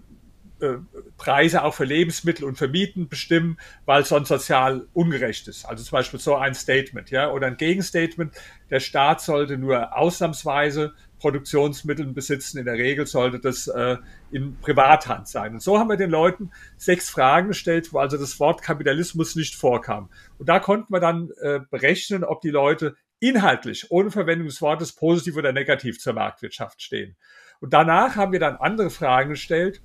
äh, 0.59 0.79
Preise 1.19 1.65
auch 1.65 1.75
für 1.75 1.85
Lebensmittel 1.85 2.45
und 2.45 2.57
für 2.57 2.69
Mieten 2.69 3.09
bestimmen, 3.09 3.59
weil 3.85 4.03
es 4.03 4.09
sonst 4.09 4.29
sozial 4.29 4.87
ungerecht 4.95 5.49
ist. 5.49 5.67
Also 5.67 5.85
zum 5.85 5.97
Beispiel 5.97 6.19
so 6.19 6.35
ein 6.37 6.55
Statement, 6.55 7.11
ja, 7.11 7.31
oder 7.31 7.47
ein 7.47 7.59
Gegenstatement. 7.59 8.33
Der 8.71 8.81
Staat 8.81 9.21
sollte 9.21 9.59
nur 9.59 9.95
ausnahmsweise 9.97 10.95
Produktionsmittel 11.19 12.07
besitzen. 12.07 12.59
In 12.59 12.65
der 12.65 12.75
Regel 12.75 13.07
sollte 13.07 13.39
das 13.39 13.67
äh, 13.69 13.97
in 14.31 14.57
Privathand 14.61 15.29
sein. 15.29 15.55
Und 15.55 15.61
so 15.61 15.79
haben 15.79 15.91
wir 15.91 15.97
den 15.97 16.11
Leuten 16.11 16.51
sechs 16.79 17.11
Fragen 17.11 17.49
gestellt, 17.49 17.93
wo 17.93 17.99
also 17.99 18.17
das 18.17 18.41
Wort 18.41 18.63
Kapitalismus 18.63 19.37
nicht 19.37 19.57
vorkam. 19.57 20.09
Und 20.39 20.49
da 20.49 20.59
konnten 20.59 20.93
wir 20.93 21.01
dann 21.01 21.31
äh, 21.43 21.61
berechnen, 21.71 22.25
ob 22.25 22.41
die 22.41 22.51
Leute 22.51 22.97
inhaltlich, 23.21 23.91
ohne 23.91 24.11
Verwendung 24.11 24.47
des 24.47 24.61
Wortes 24.63 24.93
positiv 24.93 25.37
oder 25.37 25.53
negativ 25.53 25.99
zur 25.99 26.13
Marktwirtschaft 26.13 26.83
stehen. 26.83 27.17
Und 27.61 27.73
danach 27.73 28.17
haben 28.17 28.33
wir 28.33 28.41
dann 28.41 28.57
andere 28.57 28.91
Fragen 28.91 29.31
gestellt, 29.31 29.81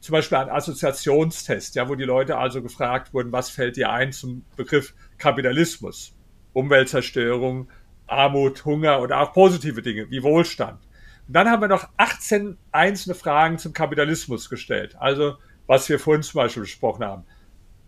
zum 0.00 0.12
Beispiel 0.12 0.38
einen 0.38 0.50
Assoziationstest, 0.50 1.74
ja, 1.74 1.88
wo 1.88 1.94
die 1.94 2.04
Leute 2.04 2.38
also 2.38 2.62
gefragt 2.62 3.12
wurden, 3.12 3.32
was 3.32 3.50
fällt 3.50 3.76
dir 3.76 3.90
ein 3.90 4.12
zum 4.12 4.44
Begriff 4.56 4.94
Kapitalismus, 5.18 6.14
Umweltzerstörung, 6.52 7.68
Armut, 8.06 8.64
Hunger 8.64 9.00
oder 9.00 9.20
auch 9.20 9.32
positive 9.32 9.82
Dinge 9.82 10.10
wie 10.10 10.22
Wohlstand. 10.22 10.80
Und 11.26 11.34
dann 11.34 11.50
haben 11.50 11.60
wir 11.60 11.68
noch 11.68 11.88
18 11.96 12.56
einzelne 12.70 13.16
Fragen 13.16 13.58
zum 13.58 13.72
Kapitalismus 13.72 14.48
gestellt. 14.48 14.94
Also, 14.98 15.36
was 15.66 15.88
wir 15.88 15.98
vorhin 15.98 16.22
zum 16.22 16.38
Beispiel 16.38 16.62
besprochen 16.62 17.04
haben. 17.04 17.24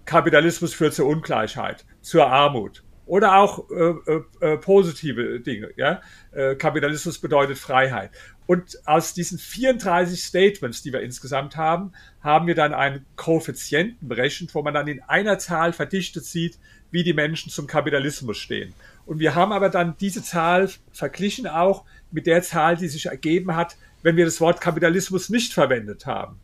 Kapitalismus 0.05 0.75
führt 0.75 0.95
zur 0.95 1.07
Ungleichheit, 1.07 1.85
zur 2.01 2.27
Armut, 2.27 2.83
oder 3.09 3.37
auch 3.37 3.71
äh, 3.71 3.75
äh, 3.75 4.23
äh, 4.41 4.59
positive 4.59 5.41
Dinge. 5.41 5.71
Ja? 5.77 6.01
Äh, 6.31 6.55
Kapitalismus 6.55 7.19
bedeutet 7.19 7.59
Freiheit. 7.59 8.11
Und 8.47 8.79
aus 8.87 9.15
diesen 9.15 9.39
34 9.39 10.23
Statements, 10.23 10.83
die 10.83 10.93
wir 10.93 11.01
insgesamt 11.01 11.57
haben, 11.57 11.93
haben 12.21 12.47
wir 12.47 12.55
dann 12.55 12.75
einen 12.75 13.05
Koeffizienten 13.17 14.09
berechnet, 14.09 14.55
wo 14.55 14.63
man 14.63 14.75
dann 14.75 14.89
in 14.89 15.03
einer 15.03 15.39
Zahl 15.39 15.73
verdichtet 15.73 16.25
sieht, 16.25 16.59
wie 16.91 17.03
die 17.03 17.15
Menschen 17.15 17.51
zum 17.51 17.67
Kapitalismus 17.67 18.37
stehen. 18.37 18.75
Und 19.07 19.19
wir 19.19 19.35
haben 19.35 19.53
aber 19.53 19.71
dann 19.71 19.97
diese 20.01 20.23
Zahl 20.23 20.71
verglichen 20.93 21.47
auch 21.47 21.85
mit 22.11 22.27
der 22.27 22.43
Zahl, 22.43 22.77
die 22.77 22.89
sich 22.89 23.07
ergeben 23.07 23.57
hat, 23.57 23.77
wenn 24.03 24.17
wir 24.17 24.25
das 24.25 24.41
Wort 24.41 24.61
Kapitalismus 24.61 25.29
nicht 25.31 25.53
verwendet 25.53 26.07
haben. 26.07 26.39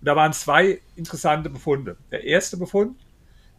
Und 0.00 0.06
da 0.06 0.16
waren 0.16 0.32
zwei 0.32 0.80
interessante 0.96 1.48
Befunde. 1.48 1.96
Der 2.10 2.24
erste 2.24 2.56
Befund, 2.56 2.96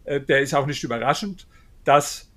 äh, 0.04 0.20
der 0.20 0.42
ist 0.42 0.54
auch 0.54 0.66
nicht 0.66 0.84
überraschend, 0.84 1.48
dass 1.84 2.29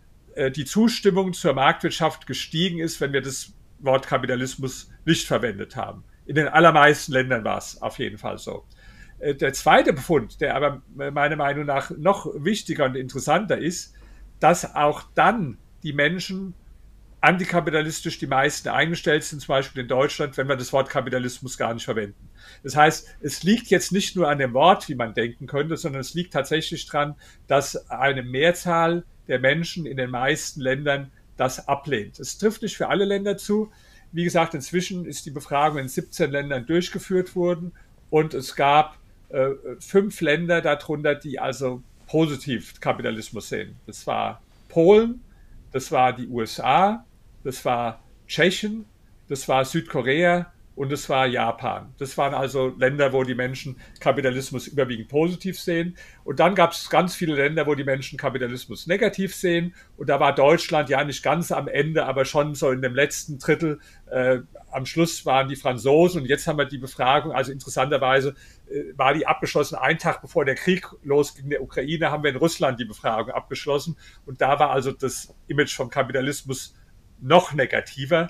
die 0.50 0.64
Zustimmung 0.64 1.32
zur 1.32 1.54
Marktwirtschaft 1.54 2.26
gestiegen 2.26 2.78
ist, 2.78 3.00
wenn 3.00 3.12
wir 3.12 3.22
das 3.22 3.52
Wort 3.80 4.06
Kapitalismus 4.06 4.90
nicht 5.04 5.26
verwendet 5.26 5.76
haben. 5.76 6.04
In 6.26 6.36
den 6.36 6.48
allermeisten 6.48 7.12
Ländern 7.12 7.44
war 7.44 7.58
es 7.58 7.82
auf 7.82 7.98
jeden 7.98 8.18
Fall 8.18 8.38
so. 8.38 8.64
Äh, 9.18 9.34
der 9.34 9.52
zweite 9.52 9.92
Befund, 9.92 10.40
der 10.40 10.54
aber 10.54 10.82
meiner 10.94 11.36
Meinung 11.36 11.66
nach 11.66 11.90
noch 11.90 12.26
wichtiger 12.34 12.84
und 12.84 12.96
interessanter 12.96 13.58
ist, 13.58 13.94
dass 14.40 14.74
auch 14.74 15.04
dann 15.14 15.58
die 15.82 15.92
Menschen 15.92 16.54
antikapitalistisch 17.20 18.18
die 18.18 18.26
meisten 18.26 18.68
eingestellt 18.68 19.22
sind, 19.22 19.40
zum 19.40 19.52
Beispiel 19.52 19.82
in 19.82 19.88
Deutschland, 19.88 20.36
wenn 20.36 20.48
wir 20.48 20.56
das 20.56 20.72
Wort 20.72 20.90
Kapitalismus 20.90 21.56
gar 21.56 21.72
nicht 21.72 21.84
verwenden. 21.84 22.28
Das 22.64 22.74
heißt, 22.74 23.16
es 23.20 23.44
liegt 23.44 23.68
jetzt 23.68 23.92
nicht 23.92 24.16
nur 24.16 24.28
an 24.28 24.38
dem 24.38 24.54
Wort, 24.54 24.88
wie 24.88 24.96
man 24.96 25.14
denken 25.14 25.46
könnte, 25.46 25.76
sondern 25.76 26.00
es 26.00 26.14
liegt 26.14 26.32
tatsächlich 26.32 26.84
daran, 26.86 27.14
dass 27.46 27.88
eine 27.90 28.24
Mehrzahl 28.24 29.04
der 29.32 29.40
Menschen 29.40 29.86
in 29.86 29.96
den 29.96 30.10
meisten 30.10 30.60
Ländern 30.60 31.10
das 31.38 31.66
ablehnt. 31.66 32.20
Es 32.20 32.36
trifft 32.36 32.60
nicht 32.60 32.76
für 32.76 32.88
alle 32.88 33.06
Länder 33.06 33.38
zu. 33.38 33.72
Wie 34.12 34.24
gesagt, 34.24 34.52
inzwischen 34.52 35.06
ist 35.06 35.24
die 35.24 35.30
Befragung 35.30 35.78
in 35.78 35.88
17 35.88 36.30
Ländern 36.30 36.66
durchgeführt 36.66 37.34
worden 37.34 37.72
und 38.10 38.34
es 38.34 38.54
gab 38.54 38.98
äh, 39.30 39.52
fünf 39.80 40.20
Länder 40.20 40.60
darunter, 40.60 41.14
die 41.14 41.38
also 41.38 41.82
positiv 42.06 42.78
Kapitalismus 42.78 43.48
sehen. 43.48 43.76
Das 43.86 44.06
war 44.06 44.42
Polen, 44.68 45.22
das 45.72 45.90
war 45.90 46.12
die 46.12 46.28
USA, 46.28 47.06
das 47.42 47.64
war 47.64 48.02
Tschechien, 48.28 48.84
das 49.30 49.48
war 49.48 49.64
Südkorea 49.64 50.52
und 50.74 50.90
es 50.92 51.08
war 51.08 51.26
Japan. 51.26 51.92
Das 51.98 52.16
waren 52.16 52.32
also 52.32 52.68
Länder, 52.78 53.12
wo 53.12 53.24
die 53.24 53.34
Menschen 53.34 53.76
Kapitalismus 54.00 54.66
überwiegend 54.66 55.08
positiv 55.08 55.60
sehen. 55.60 55.96
Und 56.24 56.40
dann 56.40 56.54
gab 56.54 56.72
es 56.72 56.88
ganz 56.88 57.14
viele 57.14 57.34
Länder, 57.34 57.66
wo 57.66 57.74
die 57.74 57.84
Menschen 57.84 58.18
Kapitalismus 58.18 58.86
negativ 58.86 59.34
sehen. 59.34 59.74
Und 59.98 60.08
da 60.08 60.18
war 60.18 60.34
Deutschland 60.34 60.88
ja 60.88 61.04
nicht 61.04 61.22
ganz 61.22 61.52
am 61.52 61.68
Ende, 61.68 62.06
aber 62.06 62.24
schon 62.24 62.54
so 62.54 62.70
in 62.70 62.80
dem 62.80 62.94
letzten 62.94 63.38
Drittel. 63.38 63.80
Äh, 64.10 64.40
am 64.70 64.86
Schluss 64.86 65.26
waren 65.26 65.48
die 65.48 65.56
Franzosen 65.56 66.22
und 66.22 66.28
jetzt 66.28 66.46
haben 66.46 66.56
wir 66.56 66.64
die 66.64 66.78
Befragung. 66.78 67.32
Also 67.32 67.52
interessanterweise 67.52 68.34
äh, 68.70 68.96
war 68.96 69.12
die 69.12 69.26
abgeschlossen. 69.26 69.76
Einen 69.76 69.98
Tag 69.98 70.22
bevor 70.22 70.46
der 70.46 70.54
Krieg 70.54 70.86
losging 71.02 71.44
in 71.44 71.50
der 71.50 71.62
Ukraine, 71.62 72.10
haben 72.10 72.22
wir 72.22 72.30
in 72.30 72.36
Russland 72.36 72.80
die 72.80 72.86
Befragung 72.86 73.30
abgeschlossen. 73.30 73.96
Und 74.24 74.40
da 74.40 74.58
war 74.58 74.70
also 74.70 74.90
das 74.90 75.34
Image 75.48 75.74
vom 75.76 75.90
Kapitalismus 75.90 76.74
noch 77.20 77.52
negativer. 77.52 78.28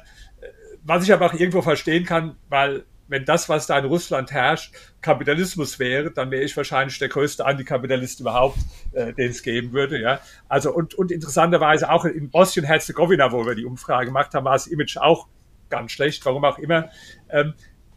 Was 0.84 1.04
ich 1.04 1.12
aber 1.12 1.26
auch 1.26 1.34
irgendwo 1.34 1.62
verstehen 1.62 2.04
kann, 2.04 2.36
weil 2.48 2.84
wenn 3.08 3.24
das, 3.24 3.48
was 3.48 3.66
da 3.66 3.78
in 3.78 3.84
Russland 3.84 4.32
herrscht, 4.32 4.74
Kapitalismus 5.02 5.78
wäre, 5.78 6.10
dann 6.10 6.30
wäre 6.30 6.44
ich 6.44 6.56
wahrscheinlich 6.56 6.98
der 6.98 7.08
größte 7.08 7.44
Antikapitalist 7.44 8.20
überhaupt, 8.20 8.58
äh, 8.92 9.12
den 9.12 9.30
es 9.30 9.42
geben 9.42 9.72
würde. 9.72 10.00
Ja, 10.00 10.20
also 10.48 10.72
und, 10.74 10.94
und 10.94 11.12
interessanterweise 11.12 11.90
auch 11.90 12.06
in 12.06 12.30
Bosnien-Herzegowina, 12.30 13.30
wo 13.30 13.44
wir 13.44 13.54
die 13.54 13.66
Umfrage 13.66 14.06
gemacht 14.06 14.32
haben, 14.34 14.46
war 14.46 14.54
das 14.54 14.66
Image 14.66 14.96
auch 14.96 15.28
ganz 15.68 15.92
schlecht, 15.92 16.24
warum 16.24 16.44
auch 16.44 16.58
immer. 16.58 16.88
Ähm, 17.28 17.54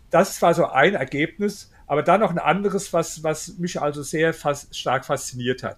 das 0.09 0.41
war 0.41 0.53
so 0.53 0.65
ein 0.65 0.95
Ergebnis, 0.95 1.71
aber 1.87 2.03
dann 2.03 2.19
noch 2.19 2.31
ein 2.31 2.39
anderes, 2.39 2.91
was, 2.91 3.23
was 3.23 3.57
mich 3.57 3.81
also 3.81 4.03
sehr 4.03 4.33
fast, 4.33 4.75
stark 4.75 5.05
fasziniert 5.05 5.63
hat. 5.63 5.77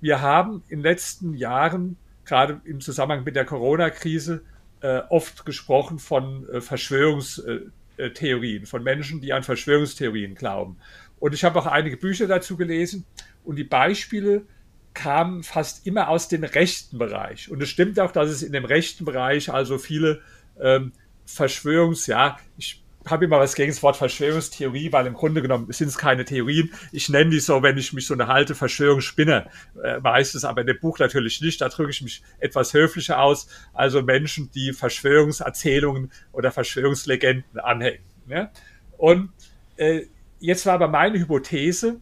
Wir 0.00 0.22
haben 0.22 0.62
in 0.68 0.78
den 0.78 0.84
letzten 0.84 1.34
Jahren 1.34 1.96
gerade 2.24 2.60
im 2.64 2.80
Zusammenhang 2.80 3.24
mit 3.24 3.36
der 3.36 3.44
Corona-Krise 3.44 4.42
äh, 4.80 5.00
oft 5.08 5.44
gesprochen 5.44 5.98
von 5.98 6.48
äh, 6.48 6.60
Verschwörungstheorien, 6.60 8.66
von 8.66 8.82
Menschen, 8.82 9.20
die 9.20 9.32
an 9.32 9.42
Verschwörungstheorien 9.42 10.34
glauben. 10.34 10.78
Und 11.18 11.34
ich 11.34 11.44
habe 11.44 11.58
auch 11.58 11.66
einige 11.66 11.96
Bücher 11.96 12.26
dazu 12.26 12.56
gelesen 12.56 13.04
und 13.44 13.56
die 13.56 13.64
Beispiele 13.64 14.46
kamen 14.94 15.42
fast 15.42 15.86
immer 15.86 16.08
aus 16.08 16.28
dem 16.28 16.44
rechten 16.44 16.98
Bereich. 16.98 17.50
Und 17.50 17.62
es 17.62 17.68
stimmt 17.68 18.00
auch, 18.00 18.12
dass 18.12 18.30
es 18.30 18.42
in 18.42 18.52
dem 18.52 18.64
rechten 18.64 19.04
Bereich 19.04 19.52
also 19.52 19.78
viele 19.78 20.22
ähm, 20.60 20.92
Verschwörungs, 21.24 22.06
ja, 22.06 22.38
ich 22.56 22.82
habe 23.10 23.24
immer 23.24 23.38
was 23.38 23.54
gegen 23.54 23.70
das 23.70 23.82
Wort 23.82 23.96
Verschwörungstheorie, 23.96 24.92
weil 24.92 25.06
im 25.06 25.14
Grunde 25.14 25.42
genommen 25.42 25.70
sind 25.72 25.88
es 25.88 25.98
keine 25.98 26.24
Theorien. 26.24 26.72
Ich 26.92 27.08
nenne 27.08 27.30
die 27.30 27.40
so, 27.40 27.62
wenn 27.62 27.78
ich 27.78 27.92
mich 27.92 28.06
so 28.06 28.14
eine 28.14 28.26
halte, 28.26 28.54
Verschwörungsspinner, 28.54 29.46
äh, 29.82 30.02
weiß 30.02 30.34
es 30.34 30.44
aber 30.44 30.62
in 30.62 30.66
dem 30.66 30.80
Buch 30.80 30.98
natürlich 30.98 31.40
nicht. 31.40 31.60
Da 31.60 31.68
drücke 31.68 31.90
ich 31.90 32.02
mich 32.02 32.22
etwas 32.38 32.74
höflicher 32.74 33.20
aus. 33.20 33.48
Also 33.72 34.02
Menschen, 34.02 34.50
die 34.52 34.72
Verschwörungserzählungen 34.72 36.12
oder 36.32 36.50
Verschwörungslegenden 36.50 37.60
anhängen. 37.60 38.04
Ne? 38.26 38.50
Und 38.96 39.30
äh, 39.76 40.02
jetzt 40.40 40.66
war 40.66 40.74
aber 40.74 40.88
meine 40.88 41.18
Hypothese, 41.18 42.00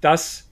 dass, 0.00 0.50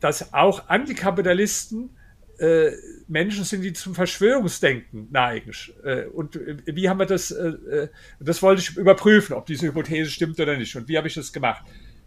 dass 0.00 0.32
auch 0.32 0.68
Antikapitalisten 0.68 1.90
äh, 2.38 2.70
Menschen 3.08 3.44
sind, 3.44 3.62
die 3.62 3.72
zum 3.72 3.94
Verschwörungsdenken 3.94 5.08
neigen. 5.10 5.52
Äh, 5.84 6.04
und 6.04 6.36
äh, 6.36 6.56
wie 6.66 6.88
haben 6.88 6.98
wir 6.98 7.06
das, 7.06 7.30
äh, 7.30 7.48
äh, 7.48 7.88
das 8.20 8.42
wollte 8.42 8.62
ich 8.62 8.76
überprüfen, 8.76 9.34
ob 9.34 9.46
diese 9.46 9.66
Hypothese 9.66 10.10
stimmt 10.10 10.38
oder 10.40 10.56
nicht. 10.56 10.74
Und 10.76 10.88
wie 10.88 10.96
habe 10.96 11.08
ich 11.08 11.14
das 11.14 11.32
gemacht? 11.32 11.64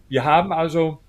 Wir 0.08 0.24
haben 0.24 0.52
also 0.52 1.02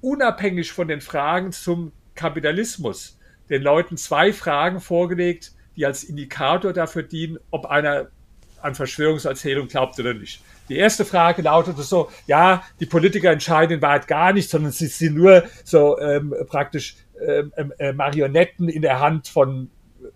unabhängig 0.00 0.72
von 0.72 0.88
den 0.88 1.00
Fragen 1.00 1.52
zum 1.52 1.92
Kapitalismus 2.14 3.18
den 3.48 3.62
Leuten 3.62 3.96
zwei 3.96 4.32
Fragen 4.32 4.80
vorgelegt, 4.80 5.52
die 5.76 5.86
als 5.86 6.04
Indikator 6.04 6.72
dafür 6.72 7.02
dienen, 7.02 7.38
ob 7.50 7.66
einer 7.66 8.08
an 8.62 8.74
Verschwörungserzählung 8.74 9.68
glaubt 9.68 9.98
oder 10.00 10.14
nicht. 10.14 10.42
Die 10.68 10.76
erste 10.76 11.04
Frage 11.04 11.42
lautete 11.42 11.82
so, 11.82 12.10
ja, 12.26 12.64
die 12.80 12.86
Politiker 12.86 13.30
entscheiden 13.30 13.76
in 13.76 13.82
Wahrheit 13.82 14.08
gar 14.08 14.32
nicht, 14.32 14.50
sondern 14.50 14.72
sie 14.72 14.88
sind 14.88 15.14
nur 15.14 15.44
so 15.62 15.98
ähm, 16.00 16.34
praktisch 16.48 16.96
äh, 17.18 17.92
Marionetten 17.92 18.68
in 18.68 18.82
der 18.82 19.00
Hand 19.00 19.28
von 19.28 19.70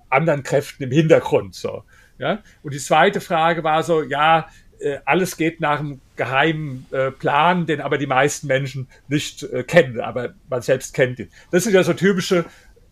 anderen 0.08 0.42
Kräften 0.42 0.84
im 0.84 0.90
Hintergrund. 0.90 1.54
So, 1.54 1.84
ja? 2.18 2.42
Und 2.62 2.74
die 2.74 2.78
zweite 2.78 3.20
Frage 3.20 3.64
war 3.64 3.82
so, 3.82 4.02
ja, 4.02 4.48
äh, 4.80 4.98
alles 5.04 5.36
geht 5.36 5.60
nach 5.60 5.80
einem 5.80 6.00
geheimen 6.16 6.86
äh, 6.90 7.10
Plan, 7.10 7.66
den 7.66 7.80
aber 7.80 7.98
die 7.98 8.06
meisten 8.06 8.46
Menschen 8.46 8.88
nicht 9.08 9.42
äh, 9.42 9.62
kennen, 9.62 10.00
aber 10.00 10.34
man 10.48 10.62
selbst 10.62 10.94
kennt 10.94 11.18
ihn. 11.18 11.28
Das 11.50 11.64
sind 11.64 11.74
ja 11.74 11.82
so 11.82 11.92
typische 11.92 12.44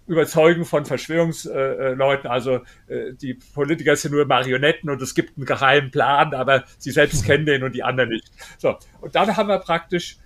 Überzeugen 0.07 0.65
von 0.65 0.87
Verschwörungsleuten. 0.87 2.31
Also 2.31 2.61
die 2.89 3.35
Politiker 3.53 3.95
sind 3.95 4.13
nur 4.13 4.25
Marionetten 4.25 4.89
und 4.89 5.03
es 5.03 5.15
gibt 5.15 5.37
einen 5.37 5.45
geheimen 5.45 5.91
Plan, 5.91 6.33
aber 6.33 6.65
sie 6.79 6.93
selbst 6.93 7.25
kennen 7.27 7.45
den 7.45 7.63
und 7.63 7.75
die 7.75 7.83
anderen 7.83 8.09
nicht. 8.09 8.31
So, 8.57 8.79
und 9.03 9.15
dann 9.15 9.37
haben 9.37 9.51
wir 9.51 9.59
praktisch 9.59 10.17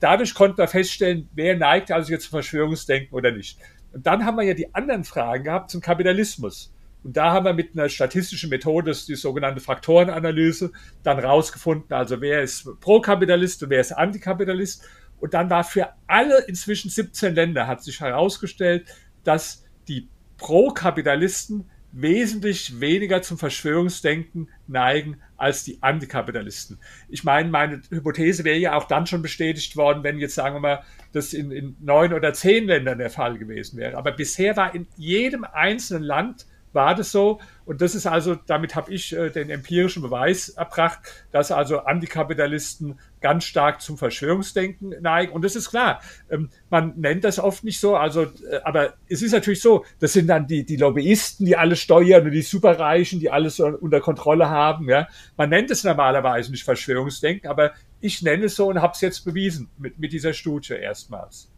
dadurch 0.00 0.34
konnten 0.34 0.58
wir 0.58 0.68
feststellen, 0.68 1.28
wer 1.34 1.56
neigt 1.56 1.90
also 1.90 2.10
jetzt 2.12 2.24
zum 2.24 2.30
Verschwörungsdenken 2.30 3.14
oder 3.14 3.30
nicht. 3.30 3.58
Und 3.92 4.06
dann 4.06 4.24
haben 4.24 4.36
wir 4.36 4.44
ja 4.44 4.54
die 4.54 4.74
anderen 4.74 5.04
Fragen 5.04 5.44
gehabt 5.44 5.70
zum 5.70 5.80
Kapitalismus. 5.80 6.72
Und 7.04 7.16
da 7.16 7.32
haben 7.32 7.44
wir 7.44 7.52
mit 7.52 7.72
einer 7.74 7.88
statistischen 7.88 8.50
Methode, 8.50 8.92
die 9.06 9.14
sogenannte 9.14 9.60
Faktorenanalyse, 9.60 10.72
dann 11.02 11.18
rausgefunden, 11.18 11.92
also 11.92 12.20
wer 12.20 12.42
ist 12.42 12.68
Pro-Kapitalist 12.80 13.62
und 13.62 13.70
wer 13.70 13.80
ist 13.80 13.92
Antikapitalist. 13.92 14.84
Und 15.20 15.34
dann 15.34 15.48
war 15.48 15.64
für 15.64 15.88
alle 16.06 16.44
inzwischen 16.46 16.90
17 16.90 17.34
Länder 17.34 17.66
hat 17.66 17.82
sich 17.82 18.00
herausgestellt, 18.00 18.86
dass 19.24 19.64
die 19.86 20.08
Pro-Kapitalisten 20.36 21.70
wesentlich 21.92 22.80
weniger 22.80 23.22
zum 23.22 23.38
Verschwörungsdenken 23.38 24.48
neigen 24.68 25.20
als 25.36 25.64
die 25.64 25.82
Antikapitalisten. 25.82 26.78
Ich 27.08 27.24
meine, 27.24 27.50
meine 27.50 27.82
Hypothese 27.90 28.44
wäre 28.44 28.58
ja 28.58 28.74
auch 28.74 28.84
dann 28.84 29.06
schon 29.06 29.22
bestätigt 29.22 29.76
worden, 29.76 30.02
wenn 30.02 30.18
jetzt, 30.18 30.34
sagen 30.34 30.56
wir 30.56 30.60
mal, 30.60 30.82
das 31.12 31.32
in, 31.32 31.50
in 31.50 31.76
neun 31.80 32.12
oder 32.12 32.32
zehn 32.32 32.66
Ländern 32.66 32.98
der 32.98 33.10
Fall 33.10 33.38
gewesen 33.38 33.78
wäre. 33.78 33.96
Aber 33.96 34.12
bisher 34.12 34.56
war 34.56 34.74
in 34.74 34.86
jedem 34.96 35.44
einzelnen 35.44 36.02
Land 36.02 36.46
war 36.78 36.94
das 36.94 37.10
so. 37.10 37.40
Und 37.66 37.82
das 37.82 37.94
ist 37.94 38.06
also, 38.06 38.36
damit 38.46 38.74
habe 38.76 38.94
ich 38.94 39.14
äh, 39.14 39.30
den 39.30 39.50
empirischen 39.50 40.00
Beweis 40.00 40.48
erbracht, 40.48 41.00
dass 41.32 41.50
also 41.50 41.80
Antikapitalisten 41.80 42.98
ganz 43.20 43.44
stark 43.44 43.82
zum 43.82 43.98
Verschwörungsdenken 43.98 44.94
neigen. 45.02 45.32
Und 45.32 45.44
das 45.44 45.56
ist 45.56 45.68
klar, 45.68 46.00
ähm, 46.30 46.50
man 46.70 46.94
nennt 46.96 47.24
das 47.24 47.40
oft 47.40 47.64
nicht 47.64 47.80
so, 47.80 47.96
also, 47.96 48.22
äh, 48.22 48.60
aber 48.62 48.94
es 49.08 49.22
ist 49.22 49.32
natürlich 49.32 49.60
so, 49.60 49.84
das 49.98 50.12
sind 50.12 50.28
dann 50.28 50.46
die, 50.46 50.64
die 50.64 50.76
Lobbyisten, 50.76 51.44
die 51.44 51.56
alles 51.56 51.80
steuern 51.80 52.24
und 52.24 52.30
die 52.30 52.42
Superreichen, 52.42 53.18
die 53.18 53.30
alles 53.30 53.58
unter 53.58 54.00
Kontrolle 54.00 54.48
haben. 54.48 54.88
Ja. 54.88 55.08
Man 55.36 55.50
nennt 55.50 55.70
es 55.72 55.82
normalerweise 55.82 56.52
nicht 56.52 56.64
Verschwörungsdenken, 56.64 57.50
aber 57.50 57.72
ich 58.00 58.22
nenne 58.22 58.44
es 58.44 58.54
so 58.54 58.68
und 58.68 58.80
habe 58.80 58.92
es 58.94 59.00
jetzt 59.00 59.24
bewiesen 59.24 59.68
mit, 59.76 59.98
mit 59.98 60.12
dieser 60.12 60.32
Studie 60.32 60.74
erstmals. 60.74 61.50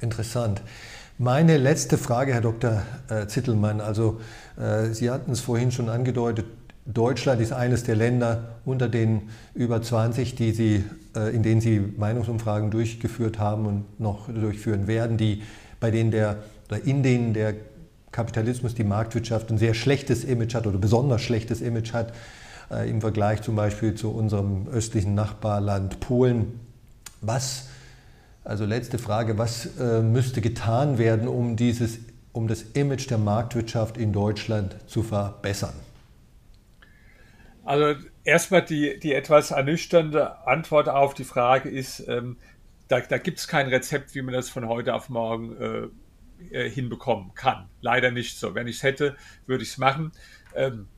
Interessant. 0.00 0.62
Meine 1.20 1.56
letzte 1.56 1.98
Frage, 1.98 2.32
Herr 2.32 2.40
Dr. 2.40 2.82
Äh, 3.08 3.26
Zittelmann. 3.26 3.80
Also 3.80 4.20
äh, 4.56 4.92
Sie 4.92 5.10
hatten 5.10 5.32
es 5.32 5.40
vorhin 5.40 5.72
schon 5.72 5.88
angedeutet, 5.88 6.46
Deutschland 6.86 7.40
ist 7.40 7.52
eines 7.52 7.82
der 7.82 7.96
Länder 7.96 8.60
unter 8.64 8.88
den 8.88 9.22
über 9.52 9.82
20, 9.82 10.36
die 10.36 10.52
Sie, 10.52 10.84
äh, 11.16 11.34
in 11.34 11.42
denen 11.42 11.60
Sie 11.60 11.80
Meinungsumfragen 11.80 12.70
durchgeführt 12.70 13.40
haben 13.40 13.66
und 13.66 13.98
noch 13.98 14.32
durchführen 14.32 14.86
werden, 14.86 15.16
die, 15.16 15.42
bei 15.80 15.90
denen 15.90 16.12
der, 16.12 16.36
oder 16.68 16.84
in 16.84 17.02
denen 17.02 17.34
der 17.34 17.54
Kapitalismus, 18.12 18.76
die 18.76 18.84
Marktwirtschaft 18.84 19.50
ein 19.50 19.58
sehr 19.58 19.74
schlechtes 19.74 20.22
Image 20.22 20.54
hat 20.54 20.68
oder 20.68 20.78
besonders 20.78 21.20
schlechtes 21.20 21.60
Image 21.60 21.94
hat 21.94 22.12
im 22.86 23.00
Vergleich 23.00 23.42
zum 23.42 23.56
Beispiel 23.56 23.94
zu 23.94 24.10
unserem 24.10 24.68
östlichen 24.68 25.14
Nachbarland 25.14 26.00
Polen. 26.00 26.60
Was 27.22 27.67
also 28.44 28.64
letzte 28.64 28.98
Frage, 28.98 29.38
was 29.38 29.78
äh, 29.78 30.00
müsste 30.00 30.40
getan 30.40 30.98
werden, 30.98 31.28
um, 31.28 31.56
dieses, 31.56 31.98
um 32.32 32.48
das 32.48 32.62
Image 32.62 33.10
der 33.10 33.18
Marktwirtschaft 33.18 33.96
in 33.98 34.12
Deutschland 34.12 34.76
zu 34.86 35.02
verbessern? 35.02 35.74
Also 37.64 38.00
erstmal 38.24 38.64
die, 38.64 38.98
die 38.98 39.12
etwas 39.12 39.50
ernüchternde 39.50 40.46
Antwort 40.46 40.88
auf 40.88 41.12
die 41.14 41.24
Frage 41.24 41.68
ist, 41.68 42.08
ähm, 42.08 42.38
da, 42.88 43.00
da 43.00 43.18
gibt 43.18 43.38
es 43.38 43.48
kein 43.48 43.68
Rezept, 43.68 44.14
wie 44.14 44.22
man 44.22 44.32
das 44.32 44.48
von 44.48 44.66
heute 44.66 44.94
auf 44.94 45.10
morgen 45.10 45.56
äh, 45.60 45.88
äh, 46.50 46.70
hinbekommen 46.70 47.34
kann. 47.34 47.68
Leider 47.80 48.10
nicht 48.10 48.38
so. 48.38 48.54
Wenn 48.54 48.66
ich 48.66 48.76
es 48.76 48.82
hätte, 48.82 49.16
würde 49.46 49.62
ich 49.64 49.70
es 49.70 49.78
machen. 49.78 50.12
Ähm, 50.54 50.88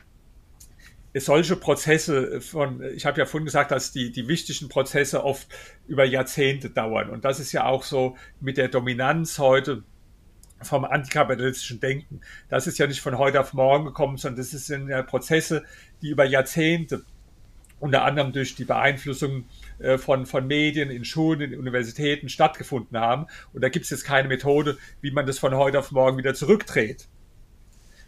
solche 1.15 1.57
Prozesse 1.57 2.41
von, 2.41 2.83
ich 2.95 3.05
habe 3.05 3.19
ja 3.19 3.27
vorhin 3.27 3.45
gesagt, 3.45 3.73
dass 3.73 3.91
die, 3.93 4.13
die 4.13 4.29
wichtigen 4.29 4.69
Prozesse 4.69 5.25
oft 5.25 5.49
über 5.89 6.05
Jahrzehnte 6.05 6.71
dauern. 6.71 7.11
Und 7.11 7.25
das 7.25 7.41
ist 7.41 7.53
ja 7.53 7.67
auch 7.67 7.83
so 7.83 8.17
mit 8.41 8.57
der 8.57 8.69
Dominanz 8.69 9.39
heute 9.39 9.83
vom 10.63 10.85
antikapitalistischen 10.85 11.81
Denken. 11.81 12.21
Das 12.49 12.67
ist 12.67 12.79
ja 12.79 12.87
nicht 12.87 13.01
von 13.01 13.19
heute 13.19 13.41
auf 13.41 13.55
morgen 13.55 13.87
gekommen, 13.87 14.19
sondern 14.19 14.39
das 14.39 14.51
sind 14.51 14.89
ja 14.89 15.03
Prozesse, 15.03 15.65
die 16.03 16.11
über 16.11 16.25
Jahrzehnte, 16.25 17.03
unter 17.81 18.05
anderem 18.05 18.33
durch 18.33 18.55
die 18.55 18.67
Beeinflussung 18.67 19.47
äh, 19.79 19.97
von, 19.97 20.27
von 20.27 20.47
Medien 20.47 20.91
in 20.91 21.05
Schulen, 21.05 21.53
in 21.53 21.59
Universitäten 21.59 22.29
stattgefunden 22.29 22.99
haben. 22.99 23.27
Und 23.53 23.63
da 23.63 23.71
gibt 23.71 23.85
es 23.85 23.91
jetzt 23.91 24.05
keine 24.05 24.29
Methode, 24.29 24.77
wie 25.01 25.11
man 25.11 25.27
das 25.27 25.39
von 25.39 25.55
heute 25.55 25.79
auf 25.79 25.91
morgen 25.91 26.19
wieder 26.19 26.35
zurückdreht. 26.35 27.09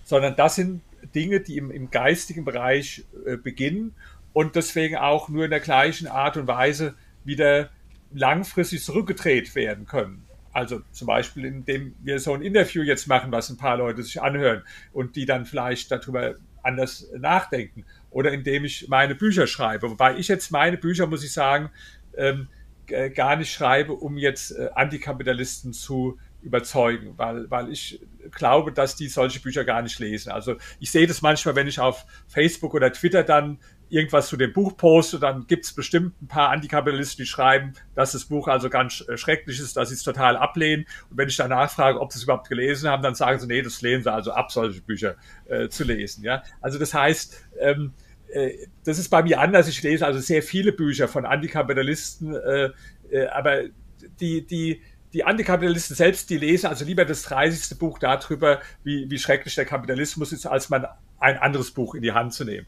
Sondern 0.04 0.36
das 0.36 0.56
sind 0.56 0.82
Dinge, 1.14 1.40
die 1.40 1.56
im, 1.56 1.70
im 1.70 1.90
geistigen 1.90 2.44
Bereich 2.44 3.04
äh, 3.26 3.36
beginnen 3.36 3.94
und 4.32 4.56
deswegen 4.56 4.96
auch 4.96 5.28
nur 5.28 5.44
in 5.44 5.50
der 5.50 5.60
gleichen 5.60 6.08
Art 6.08 6.36
und 6.36 6.46
Weise 6.46 6.94
wieder 7.24 7.70
langfristig 8.12 8.82
zurückgedreht 8.82 9.54
werden 9.54 9.86
können. 9.86 10.24
Also 10.52 10.82
zum 10.92 11.06
Beispiel, 11.06 11.46
indem 11.46 11.94
wir 12.02 12.18
so 12.18 12.34
ein 12.34 12.42
Interview 12.42 12.82
jetzt 12.82 13.06
machen, 13.06 13.32
was 13.32 13.48
ein 13.48 13.56
paar 13.56 13.78
Leute 13.78 14.02
sich 14.02 14.20
anhören 14.20 14.62
und 14.92 15.16
die 15.16 15.24
dann 15.24 15.46
vielleicht 15.46 15.90
darüber 15.90 16.34
anders 16.62 17.08
nachdenken. 17.18 17.84
Oder 18.10 18.32
indem 18.32 18.64
ich 18.64 18.88
meine 18.88 19.14
Bücher 19.14 19.46
schreibe. 19.46 19.90
Wobei 19.90 20.18
ich 20.18 20.28
jetzt 20.28 20.50
meine 20.50 20.76
Bücher, 20.76 21.06
muss 21.06 21.24
ich 21.24 21.32
sagen, 21.32 21.70
ähm, 22.16 22.48
gar 23.14 23.36
nicht 23.36 23.52
schreibe, 23.52 23.94
um 23.94 24.18
jetzt 24.18 24.52
äh, 24.52 24.68
Antikapitalisten 24.74 25.72
zu 25.72 26.18
überzeugen, 26.42 27.14
weil, 27.16 27.50
weil 27.50 27.70
ich 27.70 28.00
glaube, 28.30 28.72
dass 28.72 28.96
die 28.96 29.08
solche 29.08 29.40
Bücher 29.40 29.64
gar 29.64 29.82
nicht 29.82 29.98
lesen. 29.98 30.30
Also 30.30 30.56
ich 30.80 30.90
sehe 30.90 31.06
das 31.06 31.22
manchmal, 31.22 31.56
wenn 31.56 31.66
ich 31.66 31.80
auf 31.80 32.04
Facebook 32.26 32.74
oder 32.74 32.92
Twitter 32.92 33.22
dann 33.22 33.58
irgendwas 33.88 34.28
zu 34.28 34.38
dem 34.38 34.52
Buch 34.54 34.76
poste, 34.76 35.18
dann 35.18 35.46
gibt 35.46 35.66
es 35.66 35.74
bestimmt 35.74 36.20
ein 36.22 36.26
paar 36.26 36.48
Antikapitalisten, 36.48 37.24
die 37.24 37.28
schreiben, 37.28 37.74
dass 37.94 38.12
das 38.12 38.24
Buch 38.24 38.48
also 38.48 38.70
ganz 38.70 39.04
äh, 39.06 39.18
schrecklich 39.18 39.60
ist, 39.60 39.76
dass 39.76 39.90
sie 39.90 39.96
es 39.96 40.02
total 40.02 40.36
ablehnen. 40.36 40.86
Und 41.10 41.18
wenn 41.18 41.28
ich 41.28 41.36
danach 41.36 41.70
frage, 41.70 42.00
ob 42.00 42.10
sie 42.10 42.18
es 42.18 42.24
überhaupt 42.24 42.48
gelesen 42.48 42.88
haben, 42.88 43.02
dann 43.02 43.14
sagen 43.14 43.38
sie, 43.38 43.46
nee, 43.46 43.60
das 43.60 43.82
lehnen 43.82 44.02
sie 44.02 44.10
also 44.10 44.32
ab, 44.32 44.50
solche 44.50 44.80
Bücher 44.80 45.16
äh, 45.44 45.68
zu 45.68 45.84
lesen. 45.84 46.24
Ja, 46.24 46.42
Also 46.62 46.78
das 46.78 46.94
heißt, 46.94 47.36
ähm, 47.60 47.92
äh, 48.32 48.66
das 48.84 48.98
ist 48.98 49.10
bei 49.10 49.22
mir 49.22 49.38
anders. 49.40 49.68
Ich 49.68 49.82
lese 49.82 50.06
also 50.06 50.20
sehr 50.20 50.42
viele 50.42 50.72
Bücher 50.72 51.06
von 51.06 51.26
Antikapitalisten, 51.26 52.34
äh, 52.34 52.70
äh, 53.10 53.26
aber 53.26 53.64
die, 54.20 54.46
die, 54.46 54.80
die 55.12 55.24
Antikapitalisten 55.24 55.96
selbst, 55.96 56.30
die 56.30 56.38
lesen 56.38 56.66
also 56.66 56.84
lieber 56.84 57.04
das 57.04 57.22
30. 57.22 57.78
Buch 57.78 57.98
darüber, 57.98 58.60
wie, 58.82 59.10
wie 59.10 59.18
schrecklich 59.18 59.54
der 59.54 59.66
Kapitalismus 59.66 60.32
ist, 60.32 60.46
als 60.46 60.70
man 60.70 60.86
ein 61.18 61.38
anderes 61.38 61.70
Buch 61.70 61.94
in 61.94 62.02
die 62.02 62.12
Hand 62.12 62.32
zu 62.32 62.44
nehmen. 62.44 62.66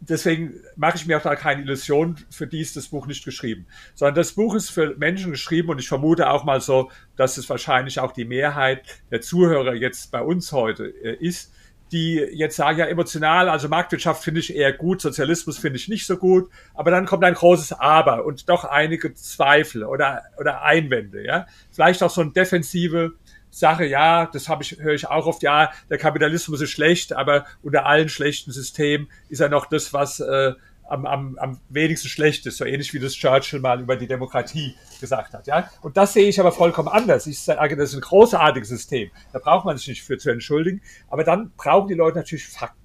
Deswegen 0.00 0.54
mache 0.76 0.96
ich 0.96 1.06
mir 1.06 1.18
auch 1.18 1.22
da 1.22 1.34
keine 1.34 1.62
Illusion, 1.62 2.16
für 2.30 2.46
die 2.46 2.60
ist 2.60 2.76
das 2.76 2.88
Buch 2.88 3.06
nicht 3.08 3.24
geschrieben, 3.24 3.66
sondern 3.94 4.14
das 4.14 4.32
Buch 4.32 4.54
ist 4.54 4.70
für 4.70 4.96
Menschen 4.96 5.32
geschrieben 5.32 5.70
und 5.70 5.80
ich 5.80 5.88
vermute 5.88 6.30
auch 6.30 6.44
mal 6.44 6.60
so, 6.60 6.90
dass 7.16 7.36
es 7.36 7.50
wahrscheinlich 7.50 7.98
auch 7.98 8.12
die 8.12 8.24
Mehrheit 8.24 9.00
der 9.10 9.20
Zuhörer 9.20 9.74
jetzt 9.74 10.12
bei 10.12 10.20
uns 10.20 10.52
heute 10.52 10.86
äh, 11.02 11.16
ist, 11.16 11.52
die 11.92 12.16
jetzt 12.16 12.56
sagen, 12.56 12.78
ja, 12.78 12.86
emotional, 12.86 13.48
also 13.48 13.68
Marktwirtschaft 13.68 14.22
finde 14.22 14.40
ich 14.40 14.54
eher 14.54 14.72
gut, 14.72 15.00
Sozialismus 15.00 15.58
finde 15.58 15.78
ich 15.78 15.88
nicht 15.88 16.06
so 16.06 16.16
gut, 16.16 16.50
aber 16.74 16.90
dann 16.90 17.06
kommt 17.06 17.24
ein 17.24 17.34
großes 17.34 17.72
Aber 17.72 18.24
und 18.24 18.48
doch 18.48 18.64
einige 18.64 19.14
Zweifel 19.14 19.84
oder, 19.84 20.22
oder 20.38 20.62
Einwände, 20.62 21.24
ja. 21.24 21.46
Vielleicht 21.70 22.02
auch 22.02 22.10
so 22.10 22.20
eine 22.20 22.32
defensive 22.32 23.12
Sache, 23.50 23.86
ja, 23.86 24.26
das 24.26 24.48
habe 24.48 24.62
ich, 24.62 24.78
höre 24.78 24.94
ich 24.94 25.08
auch 25.08 25.26
oft, 25.26 25.42
ja, 25.42 25.72
der 25.88 25.98
Kapitalismus 25.98 26.60
ist 26.60 26.70
schlecht, 26.70 27.14
aber 27.14 27.46
unter 27.62 27.86
allen 27.86 28.08
schlechten 28.08 28.52
Systemen 28.52 29.08
ist 29.28 29.40
er 29.40 29.48
noch 29.48 29.66
das, 29.66 29.92
was 29.92 30.20
äh, 30.20 30.52
am, 30.88 31.06
am, 31.06 31.38
am 31.38 31.60
wenigsten 31.68 32.08
schlecht 32.08 32.46
ist, 32.46 32.56
so 32.56 32.64
ähnlich 32.64 32.92
wie 32.94 32.98
das 32.98 33.14
Churchill 33.14 33.60
mal 33.60 33.80
über 33.80 33.96
die 33.96 34.06
Demokratie 34.06 34.74
gesagt 35.00 35.34
hat. 35.34 35.46
Ja? 35.46 35.70
Und 35.82 35.96
das 35.96 36.12
sehe 36.14 36.28
ich 36.28 36.40
aber 36.40 36.52
vollkommen 36.52 36.88
anders. 36.88 37.26
Ich 37.26 37.40
sage, 37.40 37.76
das 37.76 37.90
ist 37.90 37.96
ein 37.96 38.00
großartiges 38.00 38.68
System. 38.68 39.10
Da 39.32 39.38
braucht 39.38 39.64
man 39.64 39.76
sich 39.76 39.88
nicht 39.88 40.02
für 40.02 40.18
zu 40.18 40.30
entschuldigen. 40.30 40.80
Aber 41.08 41.24
dann 41.24 41.52
brauchen 41.56 41.88
die 41.88 41.94
Leute 41.94 42.18
natürlich 42.18 42.46
Fakten 42.48 42.77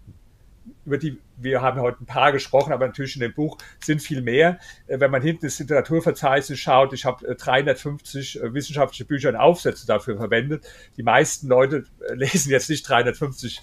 über 0.85 0.97
die 0.97 1.17
wir 1.37 1.61
haben 1.61 1.81
heute 1.81 2.01
ein 2.01 2.05
paar 2.05 2.31
gesprochen, 2.31 2.73
aber 2.73 2.87
natürlich 2.87 3.15
in 3.15 3.21
dem 3.21 3.33
Buch 3.33 3.57
sind 3.83 4.01
viel 4.01 4.21
mehr. 4.21 4.59
Äh, 4.87 4.99
wenn 4.99 5.11
man 5.11 5.21
hinten 5.21 5.45
das 5.45 5.59
Literaturverzeichnis 5.59 6.59
schaut, 6.59 6.93
ich 6.93 7.05
habe 7.05 7.35
350 7.35 8.35
äh, 8.35 8.45
äh, 8.45 8.53
wissenschaftliche 8.53 9.05
Bücher 9.05 9.29
und 9.29 9.35
Aufsätze 9.35 9.87
dafür 9.87 10.17
verwendet. 10.17 10.65
Die 10.97 11.03
meisten 11.03 11.47
Leute 11.47 11.85
lesen 12.13 12.51
jetzt 12.51 12.69
nicht 12.69 12.87
350 12.87 13.61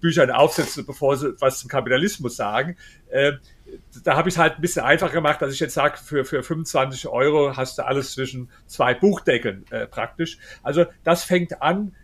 Bücher 0.00 0.22
und 0.22 0.30
Aufsätze, 0.30 0.84
bevor 0.84 1.16
sie 1.16 1.34
was 1.40 1.60
zum 1.60 1.68
Kapitalismus 1.68 2.36
sagen. 2.36 2.76
Da 3.10 4.16
habe 4.16 4.28
ich 4.28 4.34
es 4.34 4.38
halt 4.38 4.56
ein 4.56 4.60
bisschen 4.60 4.82
einfacher 4.82 5.12
gemacht, 5.12 5.42
dass 5.42 5.52
ich 5.52 5.60
jetzt 5.60 5.74
sage, 5.74 5.98
für, 5.98 6.24
für 6.24 6.42
25 6.42 7.08
Euro 7.08 7.56
hast 7.56 7.78
du 7.78 7.86
alles 7.86 8.12
zwischen 8.12 8.50
zwei 8.66 8.94
Buchdeckeln 8.94 9.64
praktisch. 9.90 10.38
Also 10.62 10.86
das 11.04 11.24
fängt 11.24 11.62
an 11.62 11.94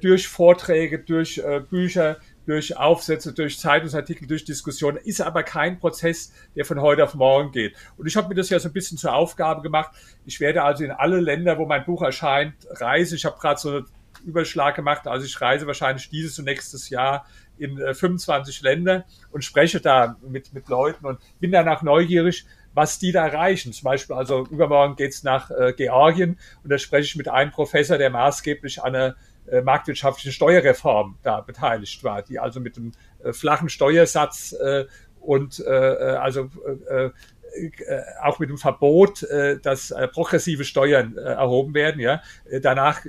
durch 0.00 0.28
Vorträge, 0.28 0.98
durch 0.98 1.42
Bücher, 1.70 2.18
durch 2.48 2.74
Aufsätze, 2.78 3.34
durch 3.34 3.58
Zeitungsartikel, 3.58 4.26
durch 4.26 4.42
Diskussionen, 4.42 4.96
ist 4.96 5.20
aber 5.20 5.42
kein 5.42 5.78
Prozess, 5.78 6.32
der 6.56 6.64
von 6.64 6.80
heute 6.80 7.04
auf 7.04 7.14
morgen 7.14 7.52
geht. 7.52 7.76
Und 7.98 8.06
ich 8.06 8.16
habe 8.16 8.28
mir 8.28 8.36
das 8.36 8.48
ja 8.48 8.58
so 8.58 8.70
ein 8.70 8.72
bisschen 8.72 8.96
zur 8.96 9.14
Aufgabe 9.14 9.60
gemacht. 9.60 9.90
Ich 10.24 10.40
werde 10.40 10.62
also 10.62 10.82
in 10.82 10.90
alle 10.90 11.20
Länder, 11.20 11.58
wo 11.58 11.66
mein 11.66 11.84
Buch 11.84 12.00
erscheint, 12.00 12.54
reisen. 12.70 13.16
Ich 13.16 13.26
habe 13.26 13.38
gerade 13.38 13.60
so 13.60 13.68
einen 13.68 13.86
Überschlag 14.24 14.76
gemacht. 14.76 15.06
Also 15.06 15.26
ich 15.26 15.38
reise 15.38 15.66
wahrscheinlich 15.66 16.08
dieses 16.08 16.38
und 16.38 16.46
nächstes 16.46 16.88
Jahr 16.88 17.26
in 17.58 17.76
25 17.76 18.60
äh, 18.60 18.64
Länder 18.64 19.04
und 19.30 19.44
spreche 19.44 19.82
da 19.82 20.16
mit, 20.26 20.54
mit 20.54 20.68
Leuten 20.68 21.04
und 21.04 21.18
bin 21.40 21.52
danach 21.52 21.82
neugierig, 21.82 22.46
was 22.72 22.98
die 22.98 23.12
da 23.12 23.26
erreichen. 23.26 23.74
Zum 23.74 23.84
Beispiel, 23.84 24.16
also 24.16 24.46
übermorgen 24.46 24.96
geht's 24.96 25.22
nach 25.22 25.50
äh, 25.50 25.74
Georgien 25.76 26.38
und 26.64 26.70
da 26.70 26.78
spreche 26.78 27.04
ich 27.04 27.16
mit 27.16 27.28
einem 27.28 27.50
Professor, 27.50 27.98
der 27.98 28.08
maßgeblich 28.08 28.82
an 28.82 28.94
einer 28.94 29.16
äh, 29.50 29.62
marktwirtschaftlichen 29.62 30.32
Steuerreform 30.32 31.18
da 31.22 31.40
beteiligt 31.40 32.02
war, 32.04 32.22
die 32.22 32.38
also 32.38 32.60
mit 32.60 32.76
einem 32.76 32.92
äh, 33.22 33.32
flachen 33.32 33.68
Steuersatz 33.68 34.52
äh, 34.52 34.86
und 35.20 35.60
äh, 35.60 35.64
äh 35.64 36.16
also 36.16 36.50
äh, 36.88 37.10
äh, 37.54 38.02
auch 38.22 38.38
mit 38.38 38.50
dem 38.50 38.58
Verbot, 38.58 39.22
äh, 39.22 39.58
dass 39.58 39.90
äh, 39.90 40.06
progressive 40.08 40.64
Steuern 40.64 41.16
äh, 41.16 41.20
erhoben 41.20 41.74
werden. 41.74 42.00
Ja, 42.00 42.22
danach 42.60 43.00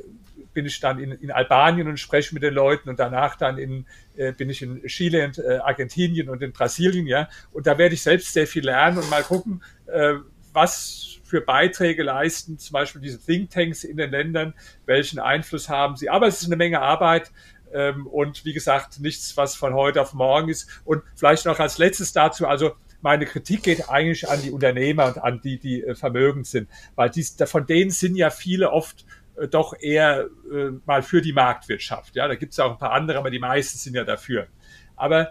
bin 0.54 0.65
ich 0.65 0.80
dann 0.80 0.99
in, 0.99 1.12
in 1.12 1.32
Albanien 1.32 1.88
und 1.88 1.97
spreche 1.97 2.34
mit 2.34 2.43
den 2.43 2.54
Leuten 2.54 2.89
und 2.89 2.99
danach 2.99 3.36
dann 3.36 3.58
in, 3.58 3.86
äh, 4.15 4.32
bin 4.32 4.49
ich 4.49 4.62
in 4.62 4.82
Chile 4.88 5.25
und 5.25 5.38
äh, 5.38 5.58
Argentinien 5.58 6.30
und 6.30 6.41
in 6.41 6.52
Brasilien. 6.52 7.08
Ja, 7.08 7.30
und 7.52 7.67
da 7.67 7.78
werde 7.78 7.95
ich 7.95 8.02
selbst 8.02 8.34
sehr 8.34 8.47
viel 8.47 8.65
lernen 8.65 8.97
und 8.97 9.10
mal 9.10 9.23
gucken, 9.23 9.63
äh, 9.88 10.15
was 10.54 11.18
für 11.30 11.42
Beiträge 11.42 12.04
leisten, 12.04 12.58
zum 12.58 12.74
Beispiel 12.74 13.02
diese 13.02 13.24
Thinktanks 13.24 13.84
in 13.84 13.98
den 13.98 14.12
Ländern, 14.12 14.54
welchen 14.86 15.20
Einfluss 15.20 15.70
haben 15.70 15.96
sie. 15.96 16.10
Aber 16.10 16.28
es 16.28 16.42
ist 16.42 16.48
eine 16.48 16.56
Menge 16.56 16.82
Arbeit 16.82 17.32
ähm, 17.72 18.08
und 18.08 18.46
wie 18.46 18.54
gesagt, 18.54 19.00
nichts, 19.00 19.38
was 19.38 19.56
von 19.56 19.74
heute 19.74 20.02
auf 20.02 20.13
morgen 20.13 20.50
ist. 20.50 20.82
Und 20.86 21.04
vielleicht 21.15 21.46
noch 21.46 21.60
als 21.60 21.78
letztes 21.78 22.13
dazu, 22.13 22.48
also 22.48 22.72
meine 23.02 23.26
Kritik 23.26 23.63
geht 23.63 23.89
eigentlich 23.89 24.28
an 24.28 24.42
die 24.42 24.52
Unternehmer 24.52 25.08
und 25.08 25.20
an 25.20 25.39
die, 25.42 25.60
die 25.60 25.84
äh, 25.84 25.96
vermögend 25.96 26.48
sind, 26.48 26.68
weil 26.96 27.10
dies, 27.10 27.38
von 27.46 27.65
denen 27.65 27.92
sind 27.92 28.15
ja 28.15 28.30
viele 28.30 28.72
oft 28.72 29.06
äh, 29.38 29.48
doch 29.48 29.74
eher 29.80 30.28
äh, 30.52 30.72
mal 30.86 31.04
für 31.04 31.22
die 31.22 31.34
Marktwirtschaft. 31.34 32.15
Ja, 32.15 32.28
da 32.28 32.36
gibt 32.36 32.54
es 32.54 32.60
auch 32.60 32.72
ein 32.72 32.78
paar 32.78 32.92
andere, 32.92 33.20
aber 33.20 33.30
die 33.30 33.39
meisten 33.39 33.78
sind 33.78 33.96
ja 33.96 34.04
dafür. 34.04 34.48
Aber 34.96 35.30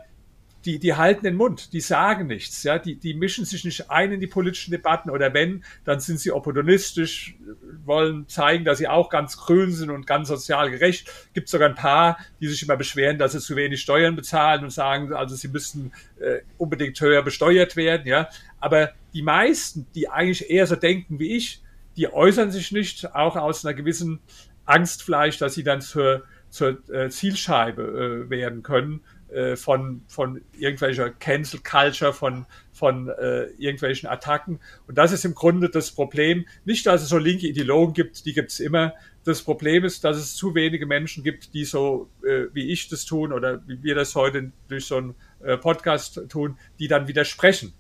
die, 0.65 0.79
die 0.79 0.95
halten 0.95 1.25
den 1.25 1.37
Mund, 1.37 1.73
die 1.73 1.81
sagen 1.81 2.27
nichts, 2.27 2.65
ja, 2.65 2.79
die, 2.79 2.97
die 2.97 3.15
mischen 3.15 3.45
sich 3.45 3.65
nicht 3.65 3.91
ein 3.91 4.13
in 4.13 4.21
die 4.21 4.27
politischen 4.27 4.73
Debatten 4.73 5.09
oder 5.09 5.33
wenn, 5.33 5.65
dann 5.85 6.01
sind 6.01 6.19
sie 6.19 6.33
opportunistisch, 6.33 7.37
wollen 7.85 8.29
zeigen, 8.29 8.65
dass 8.65 8.79
sie 8.79 8.89
auch 8.89 9.09
ganz 9.09 9.37
grün 9.37 9.71
sind 9.73 9.91
und 9.91 10.07
ganz 10.07 10.29
sozial 10.29 10.71
gerecht. 10.71 11.11
Gibt 11.33 11.49
sogar 11.49 11.69
ein 11.69 11.77
paar, 11.77 12.19
die 12.41 12.49
sich 12.49 12.63
immer 12.63 12.77
beschweren, 12.77 13.19
dass 13.19 13.33
sie 13.33 13.41
zu 13.41 13.55
wenig 13.55 13.81
Steuern 13.81 14.17
bezahlen 14.17 14.65
und 14.65 14.71
sagen, 14.71 15.13
also 15.13 15.37
sie 15.37 15.49
müssten 15.49 15.93
äh, 16.19 16.41
unbedingt 16.59 17.01
höher 17.01 17.23
besteuert 17.23 17.77
werden, 17.77 18.07
ja. 18.07 18.29
Aber 18.61 18.91
die 19.15 19.23
meisten, 19.23 19.87
die 19.95 20.09
eigentlich 20.09 20.51
eher 20.51 20.67
so 20.67 20.75
denken 20.75 21.21
wie 21.21 21.37
ich, 21.37 21.63
die 21.97 22.13
äußern 22.13 22.51
sich 22.51 22.73
nicht, 22.73 23.15
auch 23.15 23.37
aus 23.37 23.65
einer 23.65 23.75
gewissen 23.75 24.19
Angst 24.65 25.03
vielleicht, 25.03 25.41
dass 25.41 25.55
sie 25.55 25.63
dann 25.63 25.81
zur, 25.81 26.25
zur 26.51 26.79
äh, 26.91 27.09
Zielscheibe 27.11 28.27
äh, 28.27 28.31
werden 28.31 28.63
können 28.63 29.01
äh, 29.29 29.57
von, 29.57 30.03
von 30.09 30.41
irgendwelcher 30.59 31.11
Cancel 31.11 31.61
Culture, 31.61 32.13
von, 32.13 32.47
von 32.73 33.09
äh, 33.09 33.45
irgendwelchen 33.59 34.09
Attacken. 34.09 34.61
Und 34.87 34.97
das 34.97 35.13
ist 35.13 35.25
im 35.25 35.35
Grunde 35.35 35.69
das 35.69 35.91
Problem. 35.91 36.47
Nicht, 36.65 36.87
dass 36.87 37.03
es 37.03 37.09
so 37.09 37.19
linke 37.19 37.47
Ideologen 37.47 37.95
gibt, 37.95 38.25
die 38.25 38.33
gibt 38.33 38.51
es 38.51 38.61
immer. 38.61 38.95
Das 39.25 39.43
Problem 39.43 39.85
ist, 39.85 40.05
dass 40.05 40.17
es 40.17 40.35
zu 40.35 40.55
wenige 40.55 40.87
Menschen 40.87 41.23
gibt, 41.23 41.53
die 41.53 41.65
so 41.65 42.09
äh, 42.25 42.47
wie 42.55 42.71
ich 42.71 42.89
das 42.89 43.05
tun 43.05 43.33
oder 43.33 43.61
wie 43.67 43.83
wir 43.83 43.95
das 43.95 44.15
heute 44.15 44.53
durch 44.69 44.87
so 44.87 44.97
einen 44.97 45.15
äh, 45.41 45.57
Podcast 45.57 46.23
tun, 46.29 46.57
die 46.79 46.89
dann 46.89 47.09
widersprechen. 47.09 47.75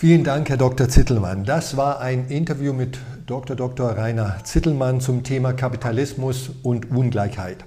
Vielen 0.00 0.24
Dank, 0.24 0.48
Herr 0.48 0.56
Dr. 0.56 0.88
Zittelmann. 0.88 1.44
Das 1.44 1.76
war 1.76 2.00
ein 2.00 2.28
Interview 2.28 2.72
mit 2.72 2.98
Dr. 3.26 3.54
Dr. 3.54 3.90
Rainer 3.90 4.38
Zittelmann 4.44 5.00
zum 5.00 5.24
Thema 5.24 5.52
Kapitalismus 5.52 6.50
und 6.62 6.90
Ungleichheit. 6.90 7.66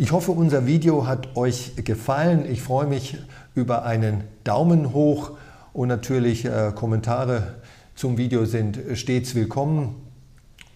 Ich 0.00 0.12
hoffe, 0.12 0.32
unser 0.32 0.66
Video 0.66 1.06
hat 1.06 1.36
euch 1.36 1.72
gefallen. 1.84 2.50
Ich 2.50 2.62
freue 2.62 2.86
mich 2.86 3.18
über 3.54 3.84
einen 3.84 4.24
Daumen 4.44 4.94
hoch 4.94 5.32
und 5.74 5.88
natürlich 5.88 6.46
äh, 6.46 6.72
Kommentare 6.74 7.56
zum 7.94 8.16
Video 8.16 8.46
sind 8.46 8.78
stets 8.94 9.34
willkommen. 9.34 9.96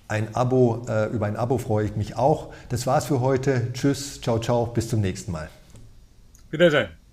Ein 0.09 0.35
Abo, 0.35 0.85
äh, 0.91 1.07
über 1.07 1.25
ein 1.25 1.37
Abo 1.37 1.57
freue 1.57 1.87
ich 1.87 1.97
mich 1.97 2.19
auch. 2.19 2.53
Das 2.69 2.87
war's 2.87 3.07
für 3.07 3.23
heute. 3.23 3.73
Tschüss, 3.73 4.21
ciao, 4.21 4.39
ciao, 4.41 4.67
bis 4.67 4.91
zum 4.91 5.01
nächsten 5.01 5.33
Mal. 5.33 5.49
Wiedersehen. 6.51 7.04